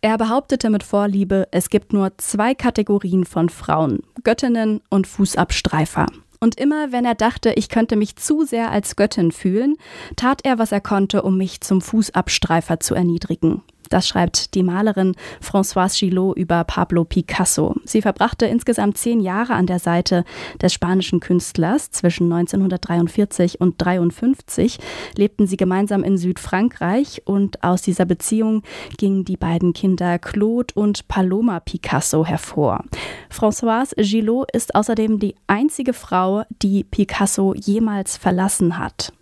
Er 0.00 0.16
behauptete 0.16 0.70
mit 0.70 0.84
Vorliebe, 0.84 1.48
es 1.50 1.70
gibt 1.70 1.92
nur 1.92 2.16
zwei 2.18 2.54
Kategorien 2.54 3.24
von 3.24 3.48
Frauen, 3.48 4.00
Göttinnen 4.22 4.80
und 4.90 5.08
Fußabstreifer. 5.08 6.06
Und 6.38 6.54
immer 6.60 6.92
wenn 6.92 7.04
er 7.04 7.16
dachte, 7.16 7.52
ich 7.56 7.68
könnte 7.68 7.96
mich 7.96 8.14
zu 8.14 8.44
sehr 8.44 8.70
als 8.70 8.94
Göttin 8.94 9.32
fühlen, 9.32 9.76
tat 10.14 10.42
er, 10.44 10.60
was 10.60 10.70
er 10.70 10.80
konnte, 10.80 11.22
um 11.22 11.36
mich 11.36 11.62
zum 11.62 11.80
Fußabstreifer 11.80 12.78
zu 12.78 12.94
erniedrigen. 12.94 13.62
Das 13.88 14.06
schreibt 14.06 14.54
die 14.54 14.62
Malerin 14.62 15.14
Françoise 15.42 15.98
Gillot 15.98 16.36
über 16.36 16.64
Pablo 16.64 17.04
Picasso. 17.04 17.74
Sie 17.84 18.02
verbrachte 18.02 18.46
insgesamt 18.46 18.98
zehn 18.98 19.20
Jahre 19.20 19.54
an 19.54 19.66
der 19.66 19.78
Seite 19.78 20.24
des 20.60 20.72
spanischen 20.72 21.20
Künstlers. 21.20 21.90
Zwischen 21.90 22.32
1943 22.32 23.60
und 23.60 23.80
1953 23.80 24.78
lebten 25.16 25.46
sie 25.46 25.56
gemeinsam 25.56 26.04
in 26.04 26.16
Südfrankreich 26.16 27.22
und 27.24 27.62
aus 27.64 27.82
dieser 27.82 28.04
Beziehung 28.04 28.62
gingen 28.96 29.24
die 29.24 29.36
beiden 29.36 29.72
Kinder 29.72 30.18
Claude 30.18 30.74
und 30.74 31.08
Paloma 31.08 31.60
Picasso 31.60 32.24
hervor. 32.24 32.84
Françoise 33.30 33.94
Gillot 33.96 34.50
ist 34.52 34.74
außerdem 34.74 35.18
die 35.18 35.34
einzige 35.46 35.92
Frau, 35.92 36.42
die 36.62 36.84
Picasso 36.84 37.54
jemals 37.54 38.16
verlassen 38.16 38.78
hat. 38.78 39.12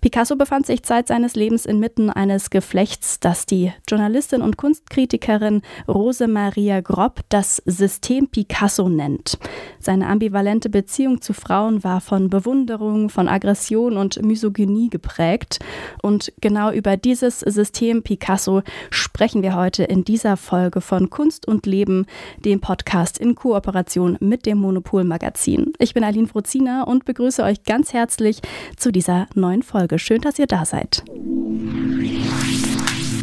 Picasso 0.00 0.36
befand 0.36 0.66
sich 0.66 0.82
Zeit 0.82 1.08
seines 1.08 1.36
Lebens 1.36 1.66
inmitten 1.66 2.10
eines 2.10 2.50
Geflechts, 2.50 3.20
das 3.20 3.46
die 3.46 3.72
Journalistin 3.88 4.42
und 4.42 4.56
Kunstkritikerin 4.56 5.62
Rose 5.86 6.26
Maria 6.26 6.80
Grob 6.80 7.20
das 7.28 7.62
System 7.66 8.28
Picasso 8.28 8.88
nennt. 8.88 9.38
Seine 9.78 10.08
ambivalente 10.08 10.70
Beziehung 10.70 11.20
zu 11.20 11.32
Frauen 11.34 11.84
war 11.84 12.00
von 12.00 12.30
Bewunderung, 12.30 13.10
von 13.10 13.28
Aggression 13.28 13.96
und 13.96 14.20
Misogynie 14.22 14.90
geprägt. 14.90 15.58
Und 16.02 16.32
genau 16.40 16.72
über 16.72 16.96
dieses 16.96 17.40
System 17.40 18.02
Picasso 18.02 18.62
sprechen 18.90 19.42
wir 19.42 19.54
heute 19.54 19.84
in 19.84 20.04
dieser 20.04 20.36
Folge 20.36 20.80
von 20.80 21.10
Kunst 21.10 21.46
und 21.46 21.66
Leben, 21.66 22.06
dem 22.44 22.60
Podcast 22.60 23.18
in 23.18 23.34
Kooperation 23.34 24.16
mit 24.20 24.46
dem 24.46 24.58
Monopol 24.58 25.04
Magazin. 25.04 25.72
Ich 25.78 25.94
bin 25.94 26.02
Aline 26.02 26.28
Frozina 26.28 26.82
und 26.84 27.04
begrüße 27.04 27.42
euch 27.42 27.62
ganz 27.64 27.92
herzlich 27.92 28.40
zu 28.76 28.90
dieser 28.90 29.26
neuen 29.34 29.62
Folge. 29.62 29.81
Folge. 29.82 29.98
Schön, 29.98 30.20
dass 30.20 30.38
ihr 30.38 30.46
da 30.46 30.64
seid. 30.64 31.02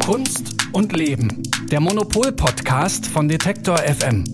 Kunst 0.04 0.56
und 0.72 0.94
Leben. 0.94 1.42
Der 1.70 1.80
Monopol-Podcast 1.80 3.06
von 3.06 3.28
Detektor 3.28 3.78
FM. 3.78 4.24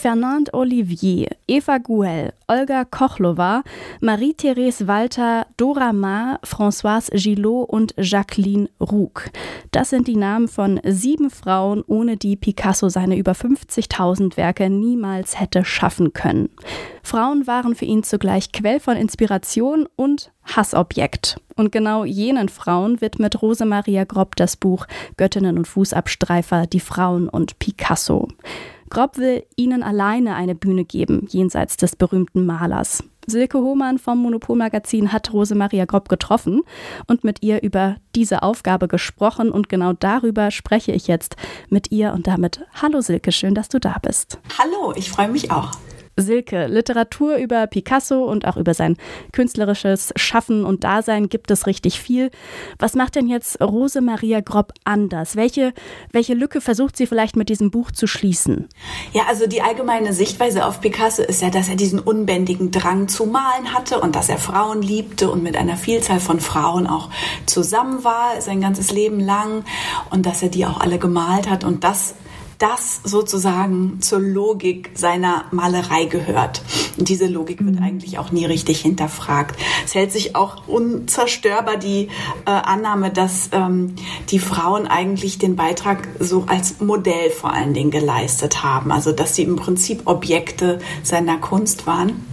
Fernand 0.00 0.54
Olivier, 0.54 1.28
Eva 1.46 1.76
Guel, 1.76 2.32
Olga 2.48 2.86
Kochlova, 2.86 3.62
Marie-Therese 4.00 4.88
Walter, 4.88 5.46
Dora 5.58 5.92
Maar, 5.92 6.40
Françoise 6.42 7.10
Gillot 7.14 7.68
und 7.68 7.92
Jacqueline 7.98 8.70
Roux. 8.80 9.12
Das 9.72 9.90
sind 9.90 10.08
die 10.08 10.16
Namen 10.16 10.48
von 10.48 10.80
sieben 10.84 11.28
Frauen, 11.28 11.84
ohne 11.86 12.16
die 12.16 12.36
Picasso 12.36 12.88
seine 12.88 13.18
über 13.18 13.32
50.000 13.32 14.38
Werke 14.38 14.70
niemals 14.70 15.38
hätte 15.38 15.66
schaffen 15.66 16.14
können. 16.14 16.48
Frauen 17.02 17.46
waren 17.46 17.74
für 17.74 17.84
ihn 17.84 18.02
zugleich 18.02 18.52
Quell 18.52 18.80
von 18.80 18.96
Inspiration 18.96 19.86
und 19.96 20.32
Hassobjekt. 20.44 21.38
Und 21.56 21.72
genau 21.72 22.06
jenen 22.06 22.48
Frauen 22.48 23.02
widmet 23.02 23.42
Rose 23.42 23.66
Maria 23.66 24.04
Grob 24.04 24.34
das 24.36 24.56
Buch 24.56 24.86
Göttinnen 25.18 25.58
und 25.58 25.68
Fußabstreifer, 25.68 26.66
die 26.66 26.80
Frauen 26.80 27.28
und 27.28 27.58
Picasso. 27.58 28.28
Grob 28.90 29.18
will 29.18 29.44
ihnen 29.54 29.84
alleine 29.84 30.34
eine 30.34 30.56
Bühne 30.56 30.84
geben, 30.84 31.26
jenseits 31.30 31.76
des 31.76 31.94
berühmten 31.94 32.44
Malers. 32.44 33.04
Silke 33.24 33.58
Hohmann 33.58 33.98
vom 33.98 34.18
Monopolmagazin 34.18 35.12
hat 35.12 35.32
Rose 35.32 35.54
Maria 35.54 35.84
Grob 35.84 36.08
getroffen 36.08 36.62
und 37.06 37.22
mit 37.22 37.40
ihr 37.42 37.62
über 37.62 37.96
diese 38.16 38.42
Aufgabe 38.42 38.88
gesprochen 38.88 39.52
und 39.52 39.68
genau 39.68 39.92
darüber 39.92 40.50
spreche 40.50 40.90
ich 40.90 41.06
jetzt 41.06 41.36
mit 41.68 41.92
ihr 41.92 42.12
und 42.12 42.26
damit 42.26 42.66
Hallo 42.82 43.00
Silke, 43.00 43.30
schön, 43.30 43.54
dass 43.54 43.68
du 43.68 43.78
da 43.78 43.96
bist. 44.02 44.40
Hallo, 44.58 44.92
ich 44.96 45.08
freue 45.08 45.28
mich 45.28 45.52
auch. 45.52 45.70
Silke, 46.16 46.66
Literatur 46.66 47.36
über 47.36 47.66
Picasso 47.66 48.24
und 48.24 48.46
auch 48.46 48.56
über 48.56 48.74
sein 48.74 48.96
künstlerisches 49.32 50.12
Schaffen 50.16 50.64
und 50.64 50.84
Dasein 50.84 51.28
gibt 51.28 51.50
es 51.50 51.66
richtig 51.66 52.00
viel. 52.00 52.30
Was 52.78 52.94
macht 52.94 53.16
denn 53.16 53.28
jetzt 53.28 53.60
Rose 53.60 54.00
Maria 54.00 54.40
Grob 54.40 54.72
anders? 54.84 55.36
Welche, 55.36 55.72
welche 56.12 56.34
Lücke 56.34 56.60
versucht 56.60 56.96
sie 56.96 57.06
vielleicht 57.06 57.36
mit 57.36 57.48
diesem 57.48 57.70
Buch 57.70 57.90
zu 57.90 58.06
schließen? 58.06 58.68
Ja, 59.12 59.22
also 59.28 59.46
die 59.46 59.62
allgemeine 59.62 60.12
Sichtweise 60.12 60.66
auf 60.66 60.80
Picasso 60.80 61.22
ist 61.22 61.42
ja, 61.42 61.50
dass 61.50 61.68
er 61.68 61.76
diesen 61.76 61.98
unbändigen 61.98 62.70
Drang 62.70 63.08
zu 63.08 63.26
malen 63.26 63.74
hatte 63.74 64.00
und 64.00 64.16
dass 64.16 64.28
er 64.28 64.38
Frauen 64.38 64.82
liebte 64.82 65.30
und 65.30 65.42
mit 65.42 65.56
einer 65.56 65.76
Vielzahl 65.76 66.20
von 66.20 66.40
Frauen 66.40 66.86
auch 66.86 67.10
zusammen 67.46 68.04
war, 68.04 68.40
sein 68.40 68.60
ganzes 68.60 68.92
Leben 68.92 69.20
lang 69.20 69.64
und 70.10 70.26
dass 70.26 70.42
er 70.42 70.48
die 70.48 70.66
auch 70.66 70.80
alle 70.80 70.98
gemalt 70.98 71.48
hat 71.48 71.64
und 71.64 71.84
das 71.84 72.14
das 72.60 73.00
sozusagen 73.04 74.00
zur 74.00 74.20
Logik 74.20 74.90
seiner 74.94 75.46
Malerei 75.50 76.04
gehört. 76.04 76.62
Und 76.98 77.08
diese 77.08 77.26
Logik 77.26 77.64
wird 77.64 77.80
mhm. 77.80 77.82
eigentlich 77.82 78.18
auch 78.18 78.30
nie 78.30 78.44
richtig 78.44 78.82
hinterfragt. 78.82 79.58
Es 79.84 79.94
hält 79.94 80.12
sich 80.12 80.36
auch 80.36 80.68
unzerstörbar 80.68 81.78
die 81.78 82.08
äh, 82.44 82.50
Annahme, 82.50 83.10
dass 83.10 83.48
ähm, 83.52 83.94
die 84.28 84.38
Frauen 84.38 84.86
eigentlich 84.86 85.38
den 85.38 85.56
Beitrag 85.56 86.06
so 86.18 86.44
als 86.46 86.80
Modell 86.80 87.30
vor 87.30 87.52
allen 87.52 87.72
Dingen 87.72 87.90
geleistet 87.90 88.62
haben. 88.62 88.92
Also 88.92 89.12
dass 89.12 89.34
sie 89.34 89.42
im 89.42 89.56
Prinzip 89.56 90.02
Objekte 90.04 90.80
seiner 91.02 91.38
Kunst 91.38 91.86
waren. 91.86 92.29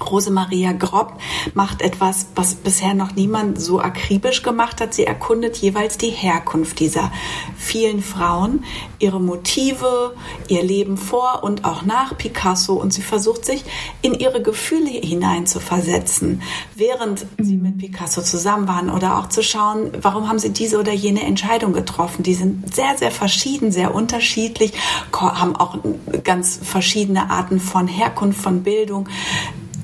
Rosemaria 0.00 0.72
Grob 0.72 1.14
macht 1.54 1.82
etwas, 1.82 2.26
was 2.34 2.54
bisher 2.54 2.94
noch 2.94 3.14
niemand 3.14 3.60
so 3.60 3.80
akribisch 3.80 4.42
gemacht 4.42 4.80
hat. 4.80 4.94
Sie 4.94 5.04
erkundet 5.04 5.56
jeweils 5.58 5.98
die 5.98 6.10
Herkunft 6.10 6.80
dieser 6.80 7.12
vielen 7.56 8.02
Frauen, 8.02 8.64
ihre 8.98 9.20
Motive, 9.20 10.14
ihr 10.48 10.62
Leben 10.62 10.96
vor 10.96 11.42
und 11.42 11.64
auch 11.64 11.82
nach 11.84 12.16
Picasso 12.16 12.74
und 12.74 12.92
sie 12.92 13.02
versucht 13.02 13.44
sich 13.44 13.64
in 14.02 14.14
ihre 14.14 14.42
Gefühle 14.42 14.90
hinein 14.90 15.46
zu 15.46 15.60
versetzen, 15.60 16.42
während 16.74 17.26
sie 17.38 17.56
mit 17.56 17.78
Picasso 17.78 18.22
zusammen 18.22 18.68
waren 18.68 18.90
oder 18.90 19.18
auch 19.18 19.28
zu 19.28 19.42
schauen, 19.42 19.90
warum 20.00 20.28
haben 20.28 20.38
sie 20.38 20.50
diese 20.50 20.78
oder 20.78 20.92
jene 20.92 21.22
Entscheidung 21.22 21.72
getroffen. 21.72 22.22
Die 22.22 22.34
sind 22.34 22.74
sehr, 22.74 22.96
sehr 22.96 23.10
verschieden, 23.10 23.72
sehr 23.72 23.94
unterschiedlich, 23.94 24.72
haben 25.12 25.56
auch 25.56 25.78
ganz 26.22 26.58
verschiedene 26.62 27.30
Arten 27.30 27.60
von 27.60 27.86
Herkunft, 27.86 28.40
von 28.40 28.62
Bildung 28.62 29.08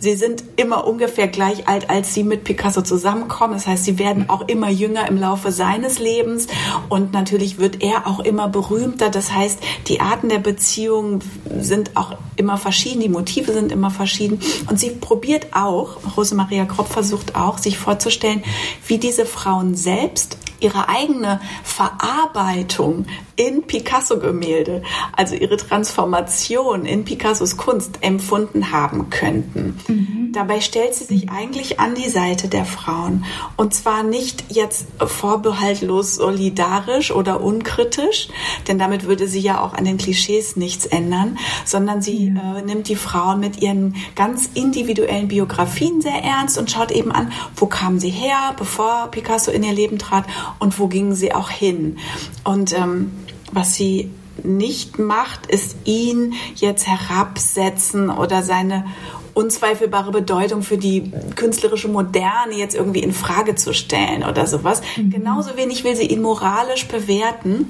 Sie 0.00 0.16
sind 0.16 0.42
immer 0.56 0.86
ungefähr 0.86 1.28
gleich 1.28 1.68
alt, 1.68 1.90
als 1.90 2.14
sie 2.14 2.24
mit 2.24 2.42
Picasso 2.42 2.80
zusammenkommen. 2.80 3.52
Das 3.52 3.66
heißt, 3.66 3.84
sie 3.84 3.98
werden 3.98 4.30
auch 4.30 4.48
immer 4.48 4.70
jünger 4.70 5.06
im 5.06 5.18
Laufe 5.18 5.52
seines 5.52 5.98
Lebens 5.98 6.46
und 6.88 7.12
natürlich 7.12 7.58
wird 7.58 7.82
er 7.82 8.06
auch 8.06 8.20
immer 8.20 8.48
berühmter. 8.48 9.10
Das 9.10 9.30
heißt, 9.30 9.58
die 9.88 10.00
Arten 10.00 10.30
der 10.30 10.38
Beziehung 10.38 11.20
sind 11.58 11.96
auch 11.98 12.16
immer 12.36 12.56
verschieden, 12.56 13.00
die 13.00 13.10
Motive 13.10 13.52
sind 13.52 13.70
immer 13.70 13.90
verschieden 13.90 14.40
und 14.70 14.80
sie 14.80 14.90
probiert 14.90 15.48
auch, 15.52 15.98
Rosemaria 16.16 16.64
Kropp 16.64 16.88
versucht 16.88 17.36
auch, 17.36 17.58
sich 17.58 17.76
vorzustellen, 17.76 18.42
wie 18.86 18.96
diese 18.96 19.26
Frauen 19.26 19.74
selbst 19.74 20.38
ihre 20.60 20.88
eigene 20.88 21.40
Verarbeitung 21.62 23.06
in 23.36 23.62
Picasso-Gemälde, 23.62 24.82
also 25.16 25.34
ihre 25.34 25.56
Transformation 25.56 26.84
in 26.84 27.04
Picassos 27.04 27.56
Kunst 27.56 27.98
empfunden 28.02 28.70
haben 28.70 29.08
könnten. 29.08 29.78
Mhm. 29.88 30.32
Dabei 30.32 30.60
stellt 30.60 30.94
sie 30.94 31.04
sich 31.04 31.30
eigentlich 31.30 31.80
an 31.80 31.94
die 31.94 32.08
Seite 32.08 32.48
der 32.48 32.64
Frauen 32.64 33.24
und 33.56 33.74
zwar 33.74 34.02
nicht 34.02 34.44
jetzt 34.50 34.86
vorbehaltlos 34.98 36.16
solidarisch 36.16 37.10
oder 37.10 37.40
unkritisch, 37.40 38.28
denn 38.68 38.78
damit 38.78 39.06
würde 39.06 39.26
sie 39.26 39.40
ja 39.40 39.60
auch 39.60 39.72
an 39.72 39.84
den 39.84 39.96
Klischees 39.96 40.56
nichts 40.56 40.86
ändern, 40.86 41.38
sondern 41.64 42.02
sie 42.02 42.34
ja. 42.34 42.58
äh, 42.58 42.62
nimmt 42.62 42.88
die 42.88 42.96
Frauen 42.96 43.40
mit 43.40 43.62
ihren 43.62 43.96
ganz 44.14 44.50
individuellen 44.54 45.28
Biografien 45.28 46.00
sehr 46.00 46.22
ernst 46.22 46.58
und 46.58 46.70
schaut 46.70 46.90
eben 46.90 47.10
an, 47.10 47.32
wo 47.56 47.66
kamen 47.66 47.98
sie 47.98 48.10
her, 48.10 48.54
bevor 48.58 49.08
Picasso 49.10 49.50
in 49.50 49.62
ihr 49.62 49.72
Leben 49.72 49.98
trat 49.98 50.24
und 50.58 50.78
wo 50.78 50.88
gingen 50.88 51.14
sie 51.14 51.32
auch 51.32 51.50
hin. 51.50 51.98
Und 52.44 52.72
ähm, 52.72 53.12
was 53.52 53.74
sie 53.74 54.10
nicht 54.42 54.98
macht, 54.98 55.46
ist 55.46 55.76
ihn 55.84 56.34
jetzt 56.54 56.86
herabsetzen 56.86 58.10
oder 58.10 58.42
seine 58.42 58.86
unzweifelbare 59.34 60.10
Bedeutung 60.10 60.62
für 60.62 60.76
die 60.76 61.12
künstlerische 61.36 61.88
Moderne 61.88 62.54
jetzt 62.56 62.74
irgendwie 62.74 63.00
in 63.00 63.12
Frage 63.12 63.54
zu 63.54 63.72
stellen 63.72 64.24
oder 64.24 64.46
sowas. 64.46 64.82
Mhm. 64.96 65.10
Genauso 65.10 65.56
wenig 65.56 65.84
will 65.84 65.94
sie 65.94 66.06
ihn 66.06 66.22
moralisch 66.22 66.88
bewerten 66.88 67.66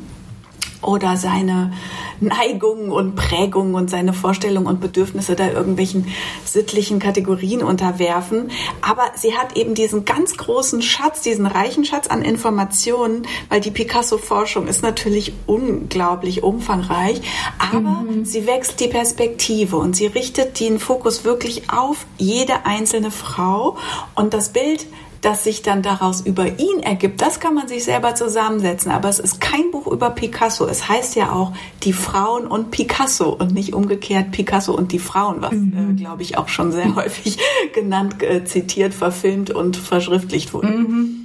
oder 0.82 1.17
seine 1.17 1.73
Neigungen 2.21 2.91
und 2.91 3.15
Prägungen 3.15 3.75
und 3.75 3.91
seine 3.91 4.12
Vorstellungen 4.12 4.67
und 4.67 4.81
Bedürfnisse 4.81 5.37
da 5.37 5.49
irgendwelchen 5.49 6.06
sittlichen 6.44 6.99
Kategorien 6.99 7.62
unterwerfen. 7.62 8.50
Aber 8.82 9.05
sie 9.15 9.37
hat 9.37 9.56
eben 9.56 9.75
diesen 9.75 10.05
ganz 10.05 10.37
großen 10.37 10.82
Schatz, 10.82 11.23
diesen 11.23 11.47
reichen 11.47 11.85
Schatz 11.85 12.09
an 12.09 12.23
Informationen, 12.23 13.27
weil 13.49 13.61
die 13.61 13.71
Picasso-Forschung 13.71 14.67
ist 14.67 14.82
natürlich 14.82 15.32
unglaublich 15.47 16.43
umfangreich, 16.43 17.21
aber 17.59 18.03
mhm. 18.03 18.25
sie 18.25 18.47
wechselt 18.47 18.81
die 18.81 18.88
Perspektive 18.88 19.76
und 19.76 19.97
sie 19.97 20.06
richtet 20.06 20.61
den 20.61 20.79
Fokus 20.79 21.25
wirklich 21.25 21.71
auf 21.71 22.06
jede 22.19 22.67
einzelne 22.67 23.11
Frau 23.11 23.76
und 24.15 24.35
das 24.35 24.50
Bild 24.50 24.87
das 25.20 25.44
sich 25.44 25.62
dann 25.62 25.82
daraus 25.82 26.20
über 26.22 26.46
ihn 26.46 26.81
ergibt, 26.82 27.20
das 27.20 27.40
kann 27.40 27.55
man 27.55 27.69
sich 27.69 27.84
selber 27.84 28.14
zusammensetzen. 28.14 28.90
Aber 28.90 29.08
es 29.08 29.19
ist 29.19 29.40
kein 29.40 29.70
Buch 29.70 29.87
über 29.87 30.11
Picasso. 30.11 30.67
Es 30.67 30.88
heißt 30.88 31.17
ja 31.17 31.32
auch 31.32 31.52
die 31.82 31.93
Frauen 31.93 32.46
und 32.46 32.70
Picasso 32.70 33.31
und 33.31 33.52
nicht 33.52 33.75
umgekehrt 33.75 34.32
Picasso 34.32 34.75
und 34.75 34.93
die 34.93 34.99
Frauen, 34.99 35.43
was, 35.43 35.52
mhm. 35.52 35.90
äh, 35.90 35.94
glaube 35.94 36.22
ich, 36.22 36.38
auch 36.38 36.49
schon 36.49 36.72
sehr 36.72 36.94
häufig 36.96 37.38
genannt, 37.75 38.22
äh, 38.22 38.44
zitiert, 38.44 38.94
verfilmt 38.94 39.50
und 39.50 39.76
verschriftlicht 39.76 40.55
wurde. 40.55 40.69
Mhm. 40.69 41.20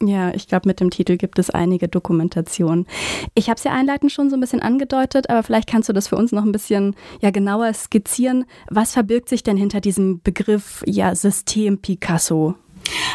Ja, 0.00 0.32
ich 0.32 0.46
glaube, 0.46 0.68
mit 0.68 0.78
dem 0.78 0.90
Titel 0.90 1.16
gibt 1.16 1.40
es 1.40 1.50
einige 1.50 1.88
Dokumentationen. 1.88 2.86
Ich 3.34 3.48
habe 3.48 3.56
es 3.56 3.64
ja 3.64 3.72
einleitend 3.72 4.12
schon 4.12 4.30
so 4.30 4.36
ein 4.36 4.40
bisschen 4.40 4.60
angedeutet, 4.60 5.28
aber 5.28 5.42
vielleicht 5.42 5.68
kannst 5.68 5.88
du 5.88 5.92
das 5.92 6.06
für 6.06 6.16
uns 6.16 6.30
noch 6.30 6.44
ein 6.44 6.52
bisschen 6.52 6.94
ja, 7.20 7.30
genauer 7.30 7.72
skizzieren. 7.74 8.44
Was 8.70 8.92
verbirgt 8.92 9.28
sich 9.28 9.42
denn 9.42 9.56
hinter 9.56 9.80
diesem 9.80 10.20
Begriff 10.22 10.84
ja, 10.86 11.14
System 11.14 11.78
Picasso? 11.78 12.54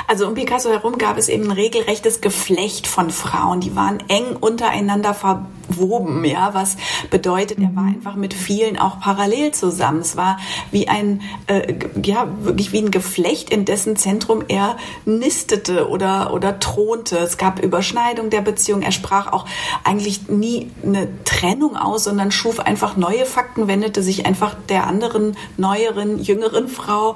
Also 0.08 0.28
um 0.28 0.34
Picasso 0.34 0.70
herum 0.70 0.98
gab 0.98 1.18
es 1.18 1.30
eben 1.30 1.46
ein 1.46 1.52
regelrechtes 1.52 2.22
Geflecht 2.22 2.88
von 2.88 3.10
Frauen. 3.10 3.60
Die 3.62 3.76
waren 3.76 4.02
eng 4.08 4.36
untereinander 4.40 5.14
verwoben, 5.14 6.24
ja, 6.26 6.54
was 6.54 6.78
bedeutet, 7.10 7.60
er 7.60 7.76
war 7.76 7.84
mhm. 7.84 7.96
einfach 7.96 8.16
mit 8.16 8.34
vielen 8.34 8.78
auch 8.78 9.00
parallel 9.00 9.52
zusammen. 9.52 10.02
Es 10.02 10.18
war 10.18 10.38
wie 10.72 10.88
ein, 10.88 11.22
äh, 11.48 11.74
ja, 12.04 12.28
wirklich 12.42 12.72
wie 12.72 12.80
ein 12.80 12.92
Geflecht, 12.92 13.50
in 13.50 13.66
dessen 13.66 13.96
Zentrum 13.96 14.44
er 14.48 14.78
nistete 15.06 15.90
oder, 15.90 16.34
oder 16.34 16.60
thronte. 16.60 17.18
Es 17.18 17.38
gab 17.38 17.62
Überschneidung 17.64 18.30
der 18.30 18.42
Beziehung. 18.42 18.82
Er 18.82 18.92
sprach 18.92 19.32
auch 19.32 19.46
eigentlich 19.84 20.28
nie 20.28 20.72
eine 20.84 21.08
Trennung 21.24 21.78
aus, 21.78 22.04
sondern 22.04 22.32
schuf 22.32 22.60
einfach 22.60 22.98
neue 22.98 23.26
Fakten, 23.26 23.68
wendete 23.68 24.04
sich 24.04 24.26
einfach 24.26 24.56
der 24.70 24.88
anderen, 24.88 25.38
neueren, 25.58 26.20
jüngeren 26.20 26.68
Frau 26.68 27.16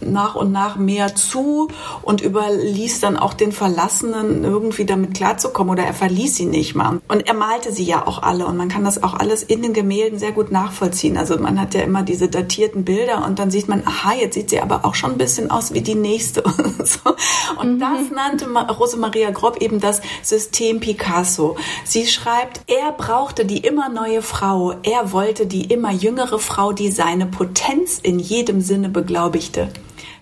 nach 0.00 0.34
und 0.34 0.52
nach 0.52 0.76
mehr 0.76 1.14
zu 1.14 1.68
und 2.02 2.20
überließ 2.20 3.00
dann 3.00 3.16
auch 3.16 3.34
den 3.34 3.52
Verlassenen 3.52 4.44
irgendwie 4.44 4.84
damit 4.84 5.14
klarzukommen 5.14 5.72
oder 5.72 5.84
er 5.84 5.94
verließ 5.94 6.36
sie 6.36 6.46
nicht 6.46 6.74
mal. 6.74 7.00
Und 7.08 7.26
er 7.26 7.34
malte 7.34 7.72
sie 7.72 7.84
ja 7.84 8.06
auch 8.06 8.22
alle 8.22 8.46
und 8.46 8.56
man 8.56 8.68
kann 8.68 8.84
das 8.84 9.02
auch 9.02 9.14
alles 9.14 9.42
in 9.42 9.62
den 9.62 9.72
Gemälden 9.72 10.18
sehr 10.18 10.32
gut 10.32 10.50
nachvollziehen. 10.50 11.16
Also 11.16 11.38
man 11.38 11.60
hat 11.60 11.74
ja 11.74 11.82
immer 11.82 12.02
diese 12.02 12.28
datierten 12.28 12.84
Bilder 12.84 13.24
und 13.26 13.38
dann 13.38 13.50
sieht 13.50 13.68
man, 13.68 13.82
aha, 13.86 14.14
jetzt 14.14 14.34
sieht 14.34 14.50
sie 14.50 14.60
aber 14.60 14.84
auch 14.84 14.94
schon 14.94 15.12
ein 15.12 15.18
bisschen 15.18 15.50
aus 15.50 15.74
wie 15.74 15.80
die 15.80 15.94
nächste. 15.94 16.42
Und, 17.58 17.74
mhm. 17.74 17.80
das 17.80 18.10
nannte 18.14 18.46
Rosemaria 18.72 19.30
Grob 19.30 19.60
eben 19.60 19.80
das 19.80 20.00
System 20.22 20.80
Picasso. 20.80 21.56
Sie 21.84 22.06
schreibt, 22.06 22.60
er 22.66 22.92
brauchte 22.92 23.44
die 23.44 23.58
immer 23.58 23.88
neue 23.88 24.22
Frau, 24.22 24.74
er 24.82 25.12
wollte 25.12 25.46
die 25.46 25.64
immer 25.64 25.92
jüngere 25.92 26.38
Frau, 26.38 26.72
die 26.72 26.90
seine 26.90 27.26
Potenz 27.26 27.98
in 28.02 28.18
jedem 28.18 28.60
Sinne 28.60 28.88
beglaubigte. 28.88 29.68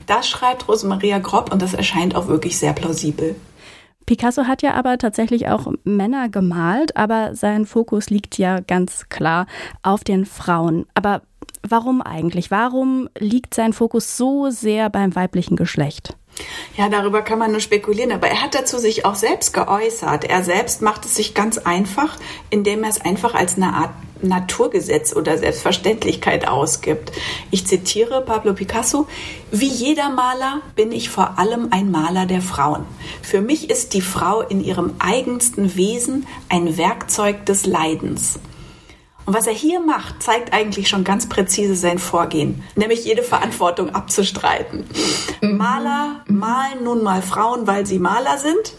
Das 0.06 0.28
schreibt 0.28 0.68
Rosemaria 0.68 1.18
Grob 1.18 1.52
und 1.52 1.60
das 1.62 1.74
erscheint 1.74 2.14
auch 2.14 2.28
wirklich 2.28 2.58
sehr 2.58 2.72
plausibel. 2.72 3.36
Picasso 4.06 4.44
hat 4.44 4.62
ja 4.62 4.74
aber 4.74 4.98
tatsächlich 4.98 5.48
auch 5.48 5.66
Männer 5.82 6.28
gemalt, 6.28 6.96
aber 6.96 7.34
sein 7.34 7.66
Fokus 7.66 8.08
liegt 8.08 8.38
ja 8.38 8.60
ganz 8.60 9.08
klar 9.08 9.46
auf 9.82 10.04
den 10.04 10.24
Frauen. 10.26 10.86
Aber 10.94 11.22
warum 11.68 12.02
eigentlich? 12.02 12.52
Warum 12.52 13.08
liegt 13.18 13.54
sein 13.54 13.72
Fokus 13.72 14.16
so 14.16 14.50
sehr 14.50 14.90
beim 14.90 15.16
weiblichen 15.16 15.56
Geschlecht? 15.56 16.16
Ja, 16.76 16.88
darüber 16.88 17.22
kann 17.22 17.38
man 17.38 17.50
nur 17.50 17.60
spekulieren, 17.60 18.12
aber 18.12 18.28
er 18.28 18.42
hat 18.42 18.54
dazu 18.54 18.78
sich 18.78 19.04
auch 19.04 19.14
selbst 19.14 19.54
geäußert. 19.54 20.24
Er 20.24 20.44
selbst 20.44 20.82
macht 20.82 21.04
es 21.04 21.16
sich 21.16 21.34
ganz 21.34 21.58
einfach, 21.58 22.16
indem 22.50 22.84
er 22.84 22.90
es 22.90 23.00
einfach 23.00 23.34
als 23.34 23.56
eine 23.56 23.72
Art 23.72 23.90
Naturgesetz 24.28 25.14
oder 25.14 25.38
Selbstverständlichkeit 25.38 26.49
ausgibt. 26.49 27.12
Ich 27.50 27.67
zitiere 27.67 28.23
Pablo 28.23 28.55
Picasso, 28.55 29.06
wie 29.50 29.69
jeder 29.69 30.11
Maler 30.11 30.61
bin 30.75 30.93
ich 30.93 31.11
vor 31.11 31.38
allem 31.38 31.69
ein 31.70 31.90
Maler 31.90 32.26
der 32.26 32.43
Frauen. 32.43 32.84
Für 33.23 33.40
mich 33.40 33.70
ist 33.70 33.94
die 33.94 34.00
Frau 34.00 34.40
in 34.40 34.62
ihrem 34.62 34.94
eigensten 34.99 35.76
Wesen 35.76 36.26
ein 36.49 36.76
Werkzeug 36.76 37.46
des 37.46 37.67
Leidens. 37.67 38.38
Und 39.26 39.34
was 39.34 39.49
er 39.49 39.52
hier 39.52 39.81
macht, 39.81 40.23
zeigt 40.23 40.52
eigentlich 40.52 40.88
schon 40.88 41.02
ganz 41.02 41.28
präzise 41.28 41.75
sein 41.75 41.99
Vorgehen, 41.99 42.62
nämlich 42.76 43.05
jede 43.05 43.25
Verantwortung 43.25 43.93
abzustreiten. 43.93 44.84
Mhm. 45.40 45.56
Maler 45.56 46.25
malen 46.28 46.84
nun 46.84 47.02
mal 47.02 47.23
Frauen, 47.23 47.67
weil 47.67 47.87
sie 47.87 47.99
Maler 47.99 48.38
sind 48.38 48.75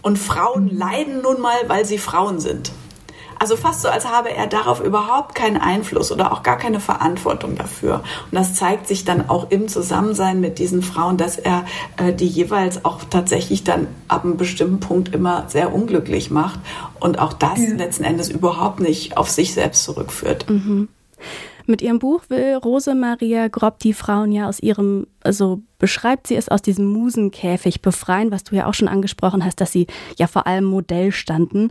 und 0.00 0.18
Frauen 0.18 0.68
leiden 0.74 1.20
nun 1.22 1.40
mal, 1.40 1.56
weil 1.66 1.84
sie 1.84 1.98
Frauen 1.98 2.40
sind. 2.40 2.72
Also 3.44 3.56
fast 3.56 3.82
so, 3.82 3.88
als 3.88 4.08
habe 4.08 4.34
er 4.34 4.46
darauf 4.46 4.82
überhaupt 4.82 5.34
keinen 5.34 5.58
Einfluss 5.58 6.10
oder 6.10 6.32
auch 6.32 6.42
gar 6.42 6.56
keine 6.56 6.80
Verantwortung 6.80 7.56
dafür. 7.56 7.96
Und 7.96 8.32
das 8.32 8.54
zeigt 8.54 8.88
sich 8.88 9.04
dann 9.04 9.28
auch 9.28 9.50
im 9.50 9.68
Zusammensein 9.68 10.40
mit 10.40 10.58
diesen 10.58 10.82
Frauen, 10.82 11.18
dass 11.18 11.36
er 11.36 11.66
äh, 11.98 12.14
die 12.14 12.26
jeweils 12.26 12.86
auch 12.86 13.00
tatsächlich 13.04 13.62
dann 13.62 13.86
ab 14.08 14.24
einem 14.24 14.38
bestimmten 14.38 14.80
Punkt 14.80 15.14
immer 15.14 15.44
sehr 15.48 15.74
unglücklich 15.74 16.30
macht 16.30 16.58
und 17.00 17.18
auch 17.18 17.34
das 17.34 17.58
ja. 17.58 17.74
letzten 17.74 18.04
Endes 18.04 18.30
überhaupt 18.30 18.80
nicht 18.80 19.18
auf 19.18 19.28
sich 19.28 19.52
selbst 19.52 19.84
zurückführt. 19.84 20.48
Mhm. 20.48 20.88
Mit 21.66 21.80
ihrem 21.80 21.98
Buch 21.98 22.24
will 22.28 22.56
Rose 22.56 22.94
Maria 22.94 23.48
Grob 23.48 23.78
die 23.78 23.94
Frauen 23.94 24.32
ja 24.32 24.48
aus 24.48 24.60
ihrem, 24.60 25.06
also 25.22 25.62
beschreibt 25.78 26.26
sie 26.26 26.36
es 26.36 26.50
aus 26.50 26.60
diesem 26.60 26.86
Musenkäfig 26.86 27.80
befreien, 27.80 28.30
was 28.30 28.44
du 28.44 28.54
ja 28.54 28.66
auch 28.66 28.74
schon 28.74 28.88
angesprochen 28.88 29.44
hast, 29.44 29.60
dass 29.60 29.72
sie 29.72 29.86
ja 30.18 30.26
vor 30.26 30.46
allem 30.46 30.64
Modell 30.64 31.10
standen. 31.10 31.70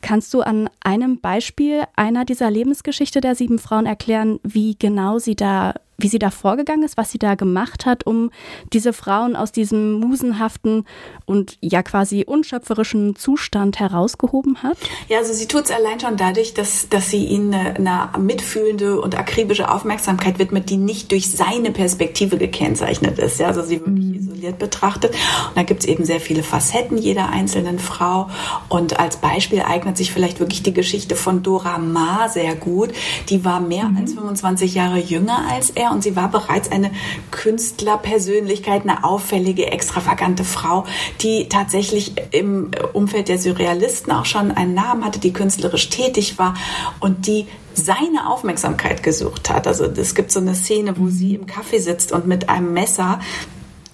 Kannst 0.00 0.32
du 0.32 0.40
an 0.40 0.70
einem 0.80 1.20
Beispiel 1.20 1.82
einer 1.94 2.24
dieser 2.24 2.50
Lebensgeschichte 2.50 3.20
der 3.20 3.34
sieben 3.34 3.58
Frauen 3.58 3.84
erklären, 3.84 4.40
wie 4.42 4.76
genau 4.78 5.18
sie 5.18 5.36
da 5.36 5.74
wie 5.98 6.08
sie 6.08 6.18
da 6.18 6.30
vorgegangen 6.30 6.82
ist, 6.84 6.96
was 6.96 7.10
sie 7.10 7.18
da 7.18 7.34
gemacht 7.34 7.86
hat, 7.86 8.06
um 8.06 8.30
diese 8.72 8.92
Frauen 8.92 9.36
aus 9.36 9.52
diesem 9.52 9.92
musenhaften 9.92 10.84
und 11.24 11.56
ja 11.60 11.82
quasi 11.82 12.24
unschöpferischen 12.26 13.16
Zustand 13.16 13.78
herausgehoben 13.78 14.62
hat? 14.62 14.76
Ja, 15.08 15.18
also 15.18 15.32
sie 15.32 15.46
tut 15.46 15.64
es 15.64 15.70
allein 15.70 16.00
schon 16.00 16.16
dadurch, 16.16 16.54
dass, 16.54 16.88
dass 16.88 17.10
sie 17.10 17.24
ihnen 17.24 17.54
eine, 17.54 18.12
eine 18.12 18.22
mitfühlende 18.22 19.00
und 19.00 19.16
akribische 19.16 19.70
Aufmerksamkeit 19.70 20.38
widmet, 20.38 20.70
die 20.70 20.76
nicht 20.76 21.12
durch 21.12 21.30
seine 21.30 21.70
Perspektive 21.70 22.38
gekennzeichnet 22.38 23.18
ist. 23.18 23.38
Ja, 23.38 23.48
also 23.48 23.62
sie 23.62 23.80
wirklich 23.80 24.06
mhm. 24.06 24.14
isoliert 24.14 24.58
betrachtet. 24.58 25.12
Und 25.12 25.56
da 25.56 25.62
gibt 25.62 25.80
es 25.80 25.88
eben 25.88 26.04
sehr 26.04 26.20
viele 26.20 26.42
Facetten 26.42 26.98
jeder 26.98 27.30
einzelnen 27.30 27.78
Frau. 27.78 28.28
Und 28.68 28.98
als 28.98 29.16
Beispiel 29.16 29.62
eignet 29.62 29.96
sich 29.96 30.12
vielleicht 30.12 30.40
wirklich 30.40 30.62
die 30.62 30.74
Geschichte 30.74 31.14
von 31.14 31.42
Dora 31.42 31.78
Maar 31.78 32.28
sehr 32.28 32.54
gut. 32.56 32.90
Die 33.28 33.44
war 33.44 33.60
mehr 33.60 33.88
mhm. 33.88 33.98
als 33.98 34.14
25 34.14 34.74
Jahre 34.74 34.98
jünger 34.98 35.44
als 35.50 35.70
er 35.70 35.83
und 35.90 36.02
sie 36.02 36.16
war 36.16 36.30
bereits 36.30 36.70
eine 36.70 36.90
Künstlerpersönlichkeit, 37.30 38.82
eine 38.82 39.04
auffällige, 39.04 39.66
extravagante 39.66 40.44
Frau, 40.44 40.84
die 41.20 41.48
tatsächlich 41.48 42.14
im 42.30 42.70
Umfeld 42.92 43.28
der 43.28 43.38
Surrealisten 43.38 44.12
auch 44.12 44.26
schon 44.26 44.50
einen 44.50 44.74
Namen 44.74 45.04
hatte, 45.04 45.18
die 45.18 45.32
künstlerisch 45.32 45.88
tätig 45.90 46.38
war 46.38 46.54
und 47.00 47.26
die 47.26 47.46
seine 47.74 48.30
Aufmerksamkeit 48.30 49.02
gesucht 49.02 49.50
hat. 49.50 49.66
Also 49.66 49.84
es 49.84 50.14
gibt 50.14 50.30
so 50.30 50.40
eine 50.40 50.54
Szene, 50.54 50.96
wo 50.96 51.08
sie 51.08 51.34
im 51.34 51.46
Kaffee 51.46 51.80
sitzt 51.80 52.12
und 52.12 52.26
mit 52.26 52.48
einem 52.48 52.72
Messer 52.72 53.20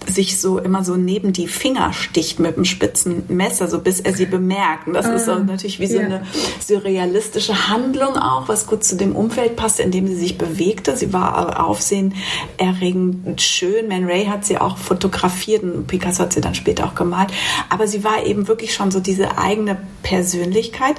sich 0.07 0.39
so 0.39 0.57
immer 0.57 0.83
so 0.83 0.95
neben 0.95 1.33
die 1.33 1.47
Finger 1.47 1.93
sticht 1.93 2.39
mit 2.39 2.55
einem 2.55 2.65
spitzen 2.65 3.23
Messer, 3.27 3.67
so 3.67 3.79
bis 3.79 3.99
er 3.99 4.13
sie 4.13 4.25
bemerkt. 4.25 4.87
Und 4.87 4.93
das 4.93 5.05
ah, 5.05 5.13
ist 5.13 5.25
so 5.25 5.33
ah, 5.33 5.39
natürlich 5.39 5.79
wie 5.79 5.87
so 5.87 5.97
ja. 5.99 6.05
eine 6.05 6.23
surrealistische 6.59 7.69
Handlung 7.69 8.17
auch, 8.17 8.47
was 8.47 8.67
gut 8.67 8.83
zu 8.83 8.95
dem 8.95 9.15
Umfeld 9.15 9.55
passte, 9.55 9.83
in 9.83 9.91
dem 9.91 10.07
sie 10.07 10.15
sich 10.15 10.37
bewegte. 10.37 10.97
Sie 10.97 11.13
war 11.13 11.65
aufsehenerregend 11.65 13.41
schön. 13.41 13.87
Man 13.87 14.05
Ray 14.05 14.25
hat 14.25 14.45
sie 14.45 14.57
auch 14.57 14.77
fotografiert 14.77 15.63
und 15.63 15.87
Picasso 15.87 16.23
hat 16.23 16.33
sie 16.33 16.41
dann 16.41 16.55
später 16.55 16.85
auch 16.85 16.95
gemalt. 16.95 17.29
Aber 17.69 17.87
sie 17.87 18.03
war 18.03 18.25
eben 18.25 18.47
wirklich 18.47 18.73
schon 18.73 18.91
so 18.91 18.99
diese 18.99 19.37
eigene 19.37 19.77
Persönlichkeit 20.03 20.95